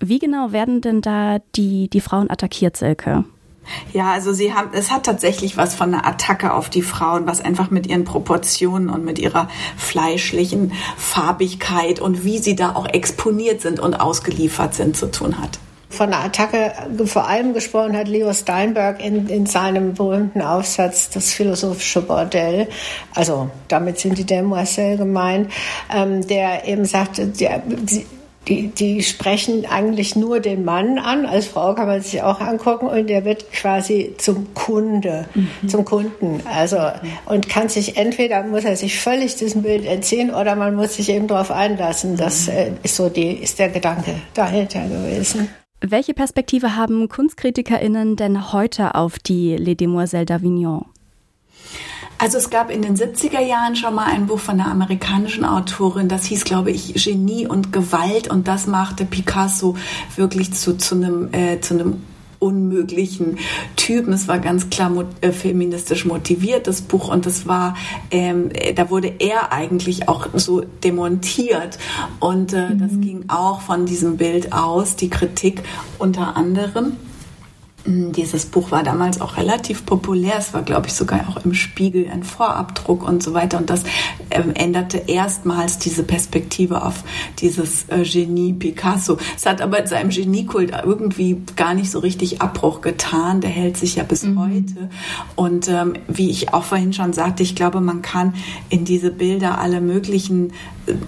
Wie 0.00 0.18
genau 0.18 0.52
werden 0.52 0.80
denn 0.80 1.00
da 1.00 1.38
die, 1.56 1.88
die 1.88 2.00
Frauen 2.00 2.30
attackiert, 2.30 2.76
Silke? 2.76 3.24
Ja, 3.94 4.12
also 4.12 4.34
sie 4.34 4.52
haben, 4.52 4.68
es 4.74 4.90
hat 4.90 5.06
tatsächlich 5.06 5.56
was 5.56 5.74
von 5.74 5.94
einer 5.94 6.06
Attacke 6.06 6.52
auf 6.52 6.68
die 6.68 6.82
Frauen, 6.82 7.26
was 7.26 7.40
einfach 7.40 7.70
mit 7.70 7.86
ihren 7.86 8.04
Proportionen 8.04 8.90
und 8.90 9.06
mit 9.06 9.18
ihrer 9.18 9.48
fleischlichen 9.78 10.72
Farbigkeit 10.98 11.98
und 11.98 12.24
wie 12.24 12.36
sie 12.36 12.56
da 12.56 12.74
auch 12.74 12.86
exponiert 12.86 13.62
sind 13.62 13.80
und 13.80 13.94
ausgeliefert 13.94 14.74
sind 14.74 14.98
zu 14.98 15.10
tun 15.10 15.40
hat 15.40 15.58
von 15.94 16.10
der 16.10 16.24
Attacke 16.24 16.72
vor 17.06 17.28
allem 17.28 17.54
gesprochen 17.54 17.96
hat 17.96 18.08
Leo 18.08 18.32
Steinberg 18.32 19.02
in, 19.02 19.28
in 19.28 19.46
seinem 19.46 19.94
berühmten 19.94 20.42
Aufsatz 20.42 21.10
Das 21.10 21.32
philosophische 21.32 22.02
Bordell. 22.02 22.68
Also 23.14 23.50
damit 23.68 23.98
sind 23.98 24.18
die 24.18 24.24
Demoiselles 24.24 24.98
gemeint, 24.98 25.50
ähm, 25.94 26.26
der 26.26 26.66
eben 26.68 26.84
sagte, 26.84 27.26
der, 27.26 27.62
die, 27.66 28.06
die, 28.48 28.68
die 28.68 29.02
sprechen 29.02 29.66
eigentlich 29.66 30.16
nur 30.16 30.40
den 30.40 30.64
Mann 30.64 30.98
an. 30.98 31.26
Als 31.26 31.46
Frau 31.46 31.74
kann 31.74 31.86
man 31.86 32.02
sich 32.02 32.22
auch 32.22 32.40
angucken 32.40 32.86
und 32.86 33.08
der 33.08 33.24
wird 33.24 33.50
quasi 33.52 34.14
zum 34.18 34.52
Kunde, 34.54 35.26
mhm. 35.34 35.68
zum 35.68 35.84
Kunden. 35.84 36.42
Also, 36.52 36.78
und 37.26 37.48
kann 37.48 37.68
sich 37.68 37.96
entweder 37.96 38.42
muss 38.42 38.64
er 38.64 38.76
sich 38.76 38.98
völlig 38.98 39.36
diesem 39.36 39.62
Bild 39.62 39.86
entziehen 39.86 40.32
oder 40.32 40.56
man 40.56 40.74
muss 40.74 40.96
sich 40.96 41.08
eben 41.08 41.26
darauf 41.26 41.50
einlassen. 41.50 42.16
Das 42.16 42.48
äh, 42.48 42.72
ist 42.82 42.96
so 42.96 43.08
die, 43.08 43.32
ist 43.32 43.58
der 43.58 43.70
Gedanke 43.70 44.14
dahinter 44.34 44.82
gewesen. 44.86 45.48
Welche 45.86 46.14
Perspektive 46.14 46.76
haben 46.76 47.10
KunstkritikerInnen 47.10 48.16
denn 48.16 48.52
heute 48.54 48.94
auf 48.94 49.18
die 49.18 49.54
Les 49.56 49.76
Demoiselles 49.76 50.26
d'Avignon? 50.26 50.86
Also 52.16 52.38
es 52.38 52.48
gab 52.48 52.70
in 52.70 52.80
den 52.80 52.96
70er 52.96 53.40
Jahren 53.40 53.76
schon 53.76 53.94
mal 53.94 54.06
ein 54.06 54.26
Buch 54.26 54.38
von 54.38 54.58
einer 54.58 54.70
amerikanischen 54.70 55.44
Autorin, 55.44 56.08
das 56.08 56.24
hieß, 56.24 56.44
glaube 56.44 56.70
ich, 56.70 56.94
Genie 56.94 57.46
und 57.46 57.70
Gewalt 57.70 58.30
und 58.30 58.48
das 58.48 58.66
machte 58.66 59.04
Picasso 59.04 59.76
wirklich 60.16 60.54
zu, 60.54 60.78
zu, 60.78 60.94
einem, 60.94 61.28
äh, 61.34 61.60
zu 61.60 61.74
einem 61.74 62.02
unmöglichen 62.44 63.38
Typen. 63.76 64.12
Es 64.12 64.28
war 64.28 64.38
ganz 64.38 64.68
klar 64.68 64.92
äh, 65.22 65.32
feministisch 65.32 66.04
motiviert, 66.04 66.66
das 66.66 66.82
Buch, 66.82 67.08
und 67.08 67.24
das 67.24 67.46
war, 67.46 67.76
ähm, 68.10 68.50
da 68.74 68.90
wurde 68.90 69.14
er 69.18 69.52
eigentlich 69.52 70.08
auch 70.08 70.28
so 70.34 70.60
demontiert. 70.60 71.78
Und 72.20 72.52
äh, 72.52 72.68
mhm. 72.68 72.78
das 72.78 72.90
ging 73.00 73.24
auch 73.28 73.62
von 73.62 73.86
diesem 73.86 74.18
Bild 74.18 74.52
aus, 74.52 74.96
die 74.96 75.08
Kritik 75.08 75.62
unter 75.98 76.36
anderem. 76.36 76.96
Mm, 77.86 78.12
dieses 78.12 78.46
Buch 78.46 78.70
war 78.70 78.82
damals 78.82 79.20
auch 79.20 79.36
relativ 79.36 79.84
populär. 79.84 80.36
Es 80.38 80.54
war, 80.54 80.62
glaube 80.62 80.86
ich, 80.86 80.94
sogar 80.94 81.28
auch 81.28 81.44
im 81.44 81.54
Spiegel 81.54 82.08
ein 82.10 82.22
Vorabdruck 82.22 83.06
und 83.06 83.22
so 83.22 83.34
weiter. 83.34 83.58
Und 83.58 83.68
das 83.70 83.84
ähm, 84.30 84.52
änderte 84.54 85.02
erstmals 85.06 85.78
diese 85.78 86.02
Perspektive 86.02 86.82
auf 86.82 87.04
dieses 87.40 87.88
äh, 87.88 88.02
Genie 88.02 88.54
Picasso. 88.54 89.18
Es 89.36 89.44
hat 89.46 89.60
aber 89.60 89.86
seinem 89.86 90.10
Geniekult 90.10 90.72
irgendwie 90.84 91.42
gar 91.56 91.74
nicht 91.74 91.90
so 91.90 91.98
richtig 91.98 92.40
Abbruch 92.40 92.80
getan. 92.80 93.40
Der 93.40 93.50
hält 93.50 93.76
sich 93.76 93.96
ja 93.96 94.02
bis 94.02 94.22
mhm. 94.22 94.40
heute. 94.40 94.88
Und 95.36 95.68
ähm, 95.68 95.94
wie 96.08 96.30
ich 96.30 96.54
auch 96.54 96.64
vorhin 96.64 96.92
schon 96.92 97.12
sagte, 97.12 97.42
ich 97.42 97.54
glaube, 97.54 97.80
man 97.80 98.00
kann 98.00 98.34
in 98.70 98.84
diese 98.84 99.10
Bilder 99.10 99.58
alle 99.58 99.80
möglichen 99.80 100.52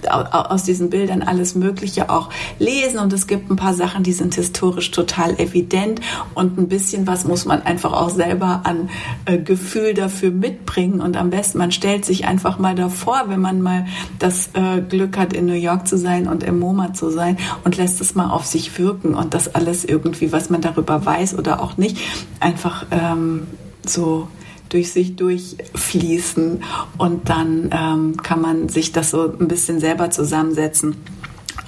aus 0.09 0.63
diesen 0.63 0.89
Bildern 0.89 1.21
alles 1.21 1.55
Mögliche 1.55 2.09
auch 2.09 2.29
lesen. 2.59 2.99
Und 2.99 3.13
es 3.13 3.27
gibt 3.27 3.49
ein 3.49 3.55
paar 3.55 3.73
Sachen, 3.73 4.03
die 4.03 4.13
sind 4.13 4.35
historisch 4.35 4.91
total 4.91 5.39
evident. 5.39 6.01
Und 6.33 6.57
ein 6.57 6.67
bisschen 6.67 7.07
was 7.07 7.25
muss 7.25 7.45
man 7.45 7.61
einfach 7.61 7.93
auch 7.93 8.09
selber 8.09 8.61
an 8.63 8.89
äh, 9.25 9.37
Gefühl 9.37 9.93
dafür 9.93 10.31
mitbringen. 10.31 11.01
Und 11.01 11.17
am 11.17 11.29
besten 11.29 11.57
man 11.57 11.71
stellt 11.71 12.05
sich 12.05 12.25
einfach 12.25 12.59
mal 12.59 12.75
davor, 12.75 13.25
wenn 13.27 13.41
man 13.41 13.61
mal 13.61 13.85
das 14.19 14.49
äh, 14.53 14.81
Glück 14.81 15.17
hat, 15.17 15.33
in 15.33 15.45
New 15.45 15.53
York 15.53 15.87
zu 15.87 15.97
sein 15.97 16.27
und 16.27 16.43
im 16.43 16.59
MoMA 16.59 16.93
zu 16.93 17.09
sein 17.09 17.37
und 17.63 17.77
lässt 17.77 18.01
es 18.01 18.15
mal 18.15 18.29
auf 18.29 18.45
sich 18.45 18.77
wirken. 18.77 19.13
Und 19.13 19.33
das 19.33 19.53
alles 19.55 19.85
irgendwie, 19.85 20.31
was 20.31 20.49
man 20.49 20.61
darüber 20.61 21.05
weiß 21.05 21.37
oder 21.37 21.61
auch 21.61 21.77
nicht, 21.77 21.97
einfach 22.39 22.85
ähm, 22.91 23.47
so 23.85 24.27
durch 24.69 24.91
sich 24.91 25.15
durchfließen 25.15 26.63
und 26.97 27.29
dann 27.29 27.69
ähm, 27.71 28.17
kann 28.17 28.41
man 28.41 28.69
sich 28.69 28.91
das 28.91 29.11
so 29.11 29.31
ein 29.31 29.47
bisschen 29.47 29.79
selber 29.79 30.09
zusammensetzen. 30.09 30.97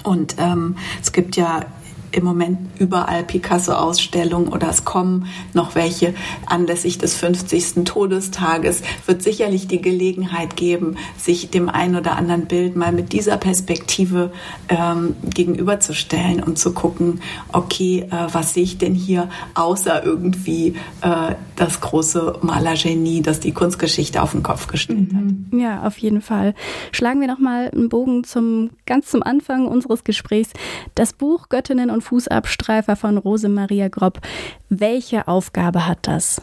Und 0.02 0.36
ähm, 0.38 0.76
es 1.02 1.12
gibt 1.12 1.36
ja 1.36 1.66
im 2.12 2.24
Moment 2.24 2.58
überall 2.78 3.24
Picasso-Ausstellungen 3.24 4.48
oder 4.48 4.68
es 4.68 4.84
kommen 4.84 5.26
noch 5.54 5.74
welche 5.74 6.14
anlässlich 6.46 6.98
des 6.98 7.16
50. 7.16 7.84
Todestages, 7.84 8.82
wird 9.06 9.22
sicherlich 9.22 9.66
die 9.66 9.80
Gelegenheit 9.80 10.56
geben, 10.56 10.96
sich 11.16 11.50
dem 11.50 11.68
einen 11.68 11.96
oder 11.96 12.16
anderen 12.16 12.46
Bild 12.46 12.76
mal 12.76 12.92
mit 12.92 13.12
dieser 13.12 13.36
Perspektive 13.36 14.32
ähm, 14.68 15.16
gegenüberzustellen 15.22 16.42
und 16.42 16.58
zu 16.58 16.72
gucken, 16.72 17.20
okay, 17.52 18.06
äh, 18.10 18.28
was 18.32 18.54
sehe 18.54 18.64
ich 18.64 18.78
denn 18.78 18.94
hier, 18.94 19.28
außer 19.54 20.04
irgendwie 20.04 20.74
äh, 21.02 21.34
das 21.56 21.80
große 21.80 22.38
Malergenie, 22.42 23.22
das 23.22 23.40
die 23.40 23.52
Kunstgeschichte 23.52 24.22
auf 24.22 24.32
den 24.32 24.42
Kopf 24.42 24.66
gestellt 24.66 25.12
hat. 25.14 25.22
Mhm. 25.22 25.60
Ja, 25.60 25.82
auf 25.82 25.98
jeden 25.98 26.22
Fall. 26.22 26.54
Schlagen 26.92 27.20
wir 27.20 27.28
noch 27.28 27.38
mal 27.38 27.70
einen 27.70 27.88
Bogen 27.88 28.24
zum 28.24 28.70
ganz 28.86 29.06
zum 29.10 29.22
Anfang 29.22 29.66
unseres 29.66 30.04
Gesprächs. 30.04 30.50
Das 30.94 31.12
Buch 31.12 31.48
Göttinnen 31.48 31.90
und 31.90 31.99
und 32.00 32.02
Fußabstreifer 32.02 32.96
von 32.96 33.18
Rosemaria 33.18 33.88
Grob. 33.88 34.20
Welche 34.68 35.28
Aufgabe 35.28 35.86
hat 35.86 35.98
das? 36.02 36.40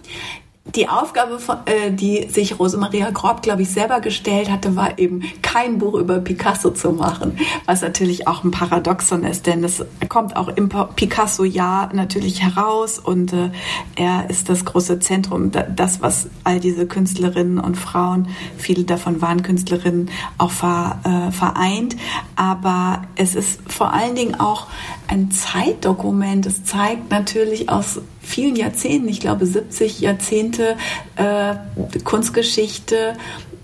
die 0.75 0.87
Aufgabe, 0.89 1.39
äh, 1.65 1.91
die 1.91 2.27
sich 2.29 2.59
Rosemaria 2.59 3.09
Grob, 3.11 3.41
glaube 3.41 3.61
ich, 3.61 3.69
selber 3.69 3.99
gestellt 4.01 4.51
hatte, 4.51 4.75
war 4.75 4.99
eben 4.99 5.23
kein 5.41 5.77
Buch 5.77 5.95
über 5.95 6.19
Picasso 6.19 6.71
zu 6.71 6.91
machen, 6.91 7.37
was 7.65 7.81
natürlich 7.81 8.27
auch 8.27 8.43
ein 8.43 8.51
Paradoxon 8.51 9.23
ist, 9.23 9.47
denn 9.47 9.63
es 9.63 9.83
kommt 10.09 10.35
auch 10.35 10.49
im 10.49 10.69
Picasso-Jahr 10.69 11.93
natürlich 11.93 12.41
heraus 12.41 12.99
und 12.99 13.33
äh, 13.33 13.49
er 13.95 14.29
ist 14.29 14.49
das 14.49 14.65
große 14.65 14.99
Zentrum, 14.99 15.51
das, 15.51 16.01
was 16.01 16.29
all 16.43 16.59
diese 16.59 16.85
Künstlerinnen 16.85 17.59
und 17.59 17.75
Frauen, 17.75 18.27
viele 18.57 18.83
davon 18.83 19.21
waren 19.21 19.43
Künstlerinnen, 19.43 20.09
auch 20.37 20.51
äh, 20.51 21.31
vereint. 21.31 21.95
Aber 22.35 23.03
es 23.15 23.35
ist 23.35 23.59
vor 23.67 23.93
allen 23.93 24.15
Dingen 24.15 24.39
auch 24.39 24.67
ein 25.07 25.31
Zeitdokument. 25.31 26.45
Es 26.45 26.63
zeigt 26.63 27.11
natürlich 27.11 27.69
aus 27.69 28.01
vielen 28.21 28.55
Jahrzehnten, 28.55 29.07
ich 29.07 29.19
glaube 29.19 29.45
70 29.45 29.99
Jahrzehnte 29.99 30.75
äh, 31.15 31.55
Kunstgeschichte, 32.03 33.13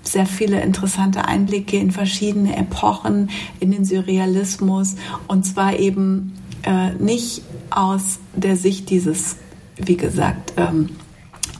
sehr 0.01 0.25
viele 0.25 0.61
interessante 0.61 1.25
Einblicke 1.25 1.77
in 1.77 1.91
verschiedene 1.91 2.57
Epochen, 2.57 3.29
in 3.59 3.71
den 3.71 3.85
Surrealismus 3.85 4.95
und 5.27 5.45
zwar 5.45 5.79
eben 5.79 6.33
äh, 6.63 6.93
nicht 6.93 7.43
aus 7.69 8.19
der 8.35 8.55
Sicht 8.55 8.89
dieses, 8.89 9.37
wie 9.77 9.97
gesagt, 9.97 10.53
ähm, 10.57 10.89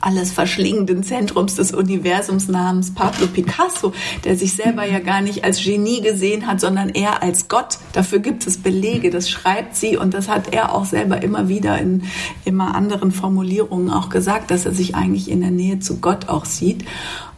alles 0.04 0.32
verschlingenden 0.32 1.04
Zentrums 1.04 1.56
des 1.56 1.74
Universums 1.74 2.48
namens 2.48 2.94
Pablo 2.94 3.28
Picasso, 3.28 3.94
der 4.24 4.36
sich 4.36 4.54
selber 4.54 4.86
ja 4.86 5.00
gar 5.00 5.22
nicht 5.22 5.44
als 5.44 5.64
Genie 5.64 6.02
gesehen 6.02 6.48
hat, 6.48 6.60
sondern 6.60 6.90
eher 6.90 7.24
als 7.24 7.48
Gott. 7.48 7.78
Dafür 7.94 8.20
gibt 8.20 8.46
es 8.46 8.58
Belege, 8.58 9.10
das 9.10 9.30
schreibt 9.30 9.76
sie 9.76 9.98
und 9.98 10.14
das 10.14 10.30
hat 10.30 10.54
er 10.54 10.74
auch 10.74 10.86
selber 10.86 11.24
immer 11.24 11.48
wieder 11.48 11.80
in 11.80 12.04
immer 12.46 12.76
anderen 12.76 13.12
Formulierungen 13.12 13.90
auch 13.90 14.10
gesagt, 14.10 14.52
dass 14.52 14.66
er 14.66 14.74
sich 14.74 14.96
eigentlich 14.96 15.30
in 15.30 15.42
der 15.42 15.52
Nähe 15.52 15.80
zu 15.80 16.00
Gott 16.00 16.30
auch 16.30 16.46
sieht. 16.46 16.86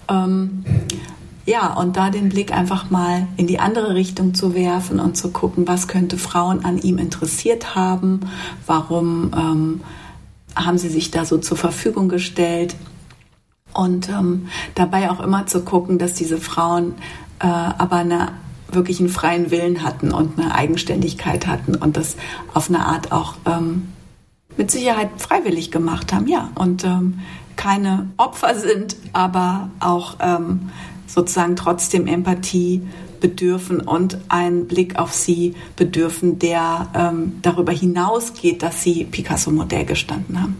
Ähm, 0.09 0.63
ja, 1.45 1.73
und 1.73 1.95
da 1.95 2.09
den 2.09 2.29
Blick 2.29 2.51
einfach 2.51 2.89
mal 2.89 3.27
in 3.37 3.45
die 3.45 3.59
andere 3.59 3.93
Richtung 3.93 4.33
zu 4.33 4.55
werfen 4.55 4.99
und 4.99 5.15
zu 5.15 5.29
gucken, 5.29 5.67
was 5.67 5.87
könnte 5.87 6.17
Frauen 6.17 6.65
an 6.65 6.79
ihm 6.79 6.97
interessiert 6.97 7.75
haben, 7.75 8.21
warum 8.65 9.31
ähm, 9.37 9.81
haben 10.55 10.77
sie 10.77 10.89
sich 10.89 11.11
da 11.11 11.25
so 11.25 11.37
zur 11.37 11.57
Verfügung 11.57 12.09
gestellt. 12.09 12.75
Und 13.73 14.07
ähm, 14.09 14.47
dabei 14.73 15.11
auch 15.11 15.19
immer 15.19 15.47
zu 15.47 15.61
gucken, 15.61 15.97
dass 15.97 16.13
diese 16.13 16.37
Frauen 16.37 16.93
äh, 17.39 17.47
aber 17.47 17.97
eine, 17.97 18.31
wirklich 18.71 18.99
einen 18.99 19.09
freien 19.09 19.51
Willen 19.51 19.83
hatten 19.83 20.11
und 20.13 20.39
eine 20.39 20.55
Eigenständigkeit 20.55 21.45
hatten 21.45 21.75
und 21.75 21.97
das 21.97 22.15
auf 22.53 22.69
eine 22.69 22.85
Art 22.85 23.11
auch 23.11 23.35
ähm, 23.45 23.89
mit 24.57 24.71
Sicherheit 24.71 25.09
freiwillig 25.17 25.71
gemacht 25.71 26.13
haben, 26.13 26.27
ja. 26.27 26.49
Und 26.55 26.85
ähm, 26.85 27.19
keine 27.57 28.09
Opfer 28.17 28.55
sind, 28.55 28.95
aber 29.13 29.69
auch 29.79 30.15
ähm, 30.19 30.69
sozusagen 31.07 31.55
trotzdem 31.55 32.07
Empathie 32.07 32.81
bedürfen 33.25 33.81
und 33.81 34.19
einen 34.29 34.67
Blick 34.67 34.99
auf 34.99 35.11
sie 35.11 35.55
bedürfen, 35.75 36.37
der 36.37 36.87
ähm, 36.93 37.37
darüber 37.41 37.71
hinausgeht, 37.71 38.61
dass 38.61 38.83
sie 38.83 39.03
Picasso-Modell 39.03 39.83
gestanden 39.85 40.39
haben. 40.39 40.55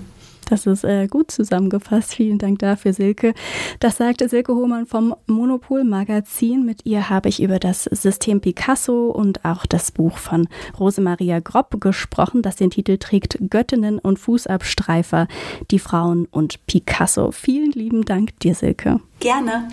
Das 0.50 0.66
ist 0.66 0.84
äh, 0.84 1.08
gut 1.08 1.30
zusammengefasst. 1.30 2.16
Vielen 2.16 2.40
Dank 2.40 2.60
dafür, 2.60 2.94
Silke. 2.94 3.36
Das 3.80 3.98
sagte 3.98 4.30
Silke 4.30 4.56
Hohmann 4.56 4.88
vom 4.88 5.16
Monopol 5.28 5.84
Magazin. 5.84 6.66
Mit 6.66 6.86
ihr 6.86 7.10
habe 7.10 7.30
ich 7.30 7.42
über 7.42 7.60
das 7.60 7.84
System 7.84 8.42
Picasso 8.42 9.10
und 9.10 9.46
auch 9.46 9.68
das 9.68 9.92
Buch 9.92 10.18
von 10.18 10.48
Rosemaria 10.80 11.40
Gropp 11.40 11.80
gesprochen, 11.80 12.42
das 12.42 12.56
den 12.56 12.72
Titel 12.72 12.98
trägt 12.98 13.38
Göttinnen 13.50 14.00
und 14.00 14.18
Fußabstreifer, 14.18 15.28
die 15.70 15.80
Frauen 15.80 16.28
und 16.32 16.66
Picasso. 16.66 17.32
Vielen 17.32 17.72
lieben 17.72 18.06
Dank 18.06 18.40
dir, 18.40 18.56
Silke. 18.56 19.02
Gerne. 19.20 19.68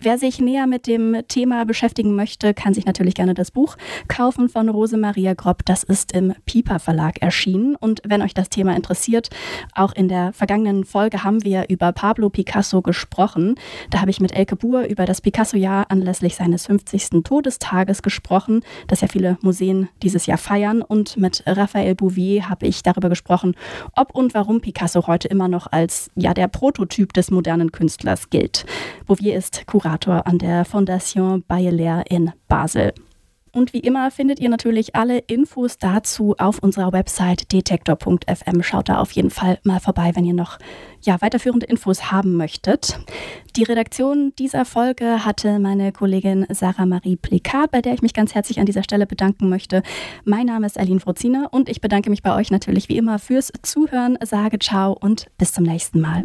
Wer 0.00 0.16
sich 0.16 0.38
näher 0.38 0.68
mit 0.68 0.86
dem 0.86 1.22
Thema 1.26 1.64
beschäftigen 1.64 2.14
möchte, 2.14 2.54
kann 2.54 2.72
sich 2.72 2.86
natürlich 2.86 3.16
gerne 3.16 3.34
das 3.34 3.50
Buch 3.50 3.76
kaufen 4.06 4.48
von 4.48 4.68
Rosemaria 4.68 5.34
Gropp. 5.34 5.64
Das 5.64 5.82
ist 5.82 6.12
im 6.12 6.34
Piper 6.46 6.78
Verlag 6.78 7.20
erschienen. 7.20 7.74
Und 7.74 8.02
wenn 8.06 8.22
euch 8.22 8.32
das 8.32 8.48
Thema 8.48 8.76
interessiert, 8.76 9.28
auch 9.74 9.92
in 9.92 10.06
der 10.06 10.32
vergangenen 10.32 10.84
Folge 10.84 11.24
haben 11.24 11.42
wir 11.42 11.64
über 11.68 11.90
Pablo 11.90 12.30
Picasso 12.30 12.80
gesprochen. 12.80 13.56
Da 13.90 14.00
habe 14.00 14.12
ich 14.12 14.20
mit 14.20 14.30
Elke 14.30 14.54
Buhr 14.54 14.82
über 14.82 15.04
das 15.04 15.20
Picasso-Jahr 15.20 15.86
anlässlich 15.88 16.36
seines 16.36 16.66
50. 16.66 17.24
Todestages 17.24 18.00
gesprochen, 18.02 18.60
das 18.86 19.00
ja 19.00 19.08
viele 19.08 19.36
Museen 19.42 19.88
dieses 20.04 20.26
Jahr 20.26 20.38
feiern. 20.38 20.80
Und 20.80 21.16
mit 21.16 21.42
Raphael 21.44 21.96
Bouvier 21.96 22.48
habe 22.48 22.68
ich 22.68 22.84
darüber 22.84 23.08
gesprochen, 23.08 23.56
ob 23.96 24.14
und 24.14 24.32
warum 24.32 24.60
Picasso 24.60 25.08
heute 25.08 25.26
immer 25.26 25.48
noch 25.48 25.66
als 25.72 26.08
ja 26.14 26.34
der 26.34 26.46
Prototyp 26.46 27.12
des 27.14 27.32
modernen 27.32 27.72
Künstlers 27.72 28.30
gilt. 28.30 28.64
Bouvier 29.04 29.36
ist 29.36 29.66
Kurator 29.66 29.87
Kurator 29.88 30.26
an 30.26 30.38
der 30.38 30.66
Fondation 30.66 31.42
Bayeler 31.44 32.04
in 32.10 32.32
Basel. 32.46 32.92
Und 33.52 33.72
wie 33.72 33.78
immer 33.78 34.10
findet 34.10 34.38
ihr 34.38 34.50
natürlich 34.50 34.94
alle 34.94 35.18
Infos 35.18 35.78
dazu 35.78 36.34
auf 36.36 36.58
unserer 36.58 36.92
Website 36.92 37.50
detektor.fm. 37.50 38.62
Schaut 38.62 38.90
da 38.90 38.98
auf 38.98 39.12
jeden 39.12 39.30
Fall 39.30 39.58
mal 39.64 39.80
vorbei, 39.80 40.12
wenn 40.14 40.26
ihr 40.26 40.34
noch 40.34 40.58
ja, 41.00 41.20
weiterführende 41.22 41.64
Infos 41.64 42.12
haben 42.12 42.36
möchtet. 42.36 43.00
Die 43.56 43.62
Redaktion 43.62 44.34
dieser 44.38 44.66
Folge 44.66 45.24
hatte 45.24 45.58
meine 45.58 45.90
Kollegin 45.92 46.46
Sarah 46.50 46.84
Marie 46.84 47.16
Plikat, 47.16 47.70
bei 47.70 47.80
der 47.80 47.94
ich 47.94 48.02
mich 48.02 48.12
ganz 48.12 48.34
herzlich 48.34 48.60
an 48.60 48.66
dieser 48.66 48.82
Stelle 48.82 49.06
bedanken 49.06 49.48
möchte. 49.48 49.82
Mein 50.24 50.44
Name 50.44 50.66
ist 50.66 50.78
Aline 50.78 51.00
Frozina 51.00 51.46
und 51.50 51.70
ich 51.70 51.80
bedanke 51.80 52.10
mich 52.10 52.22
bei 52.22 52.36
euch 52.36 52.50
natürlich 52.50 52.90
wie 52.90 52.98
immer 52.98 53.18
fürs 53.18 53.50
Zuhören, 53.62 54.18
sage 54.22 54.58
ciao 54.58 54.92
und 54.92 55.28
bis 55.38 55.54
zum 55.54 55.64
nächsten 55.64 56.02
Mal. 56.02 56.24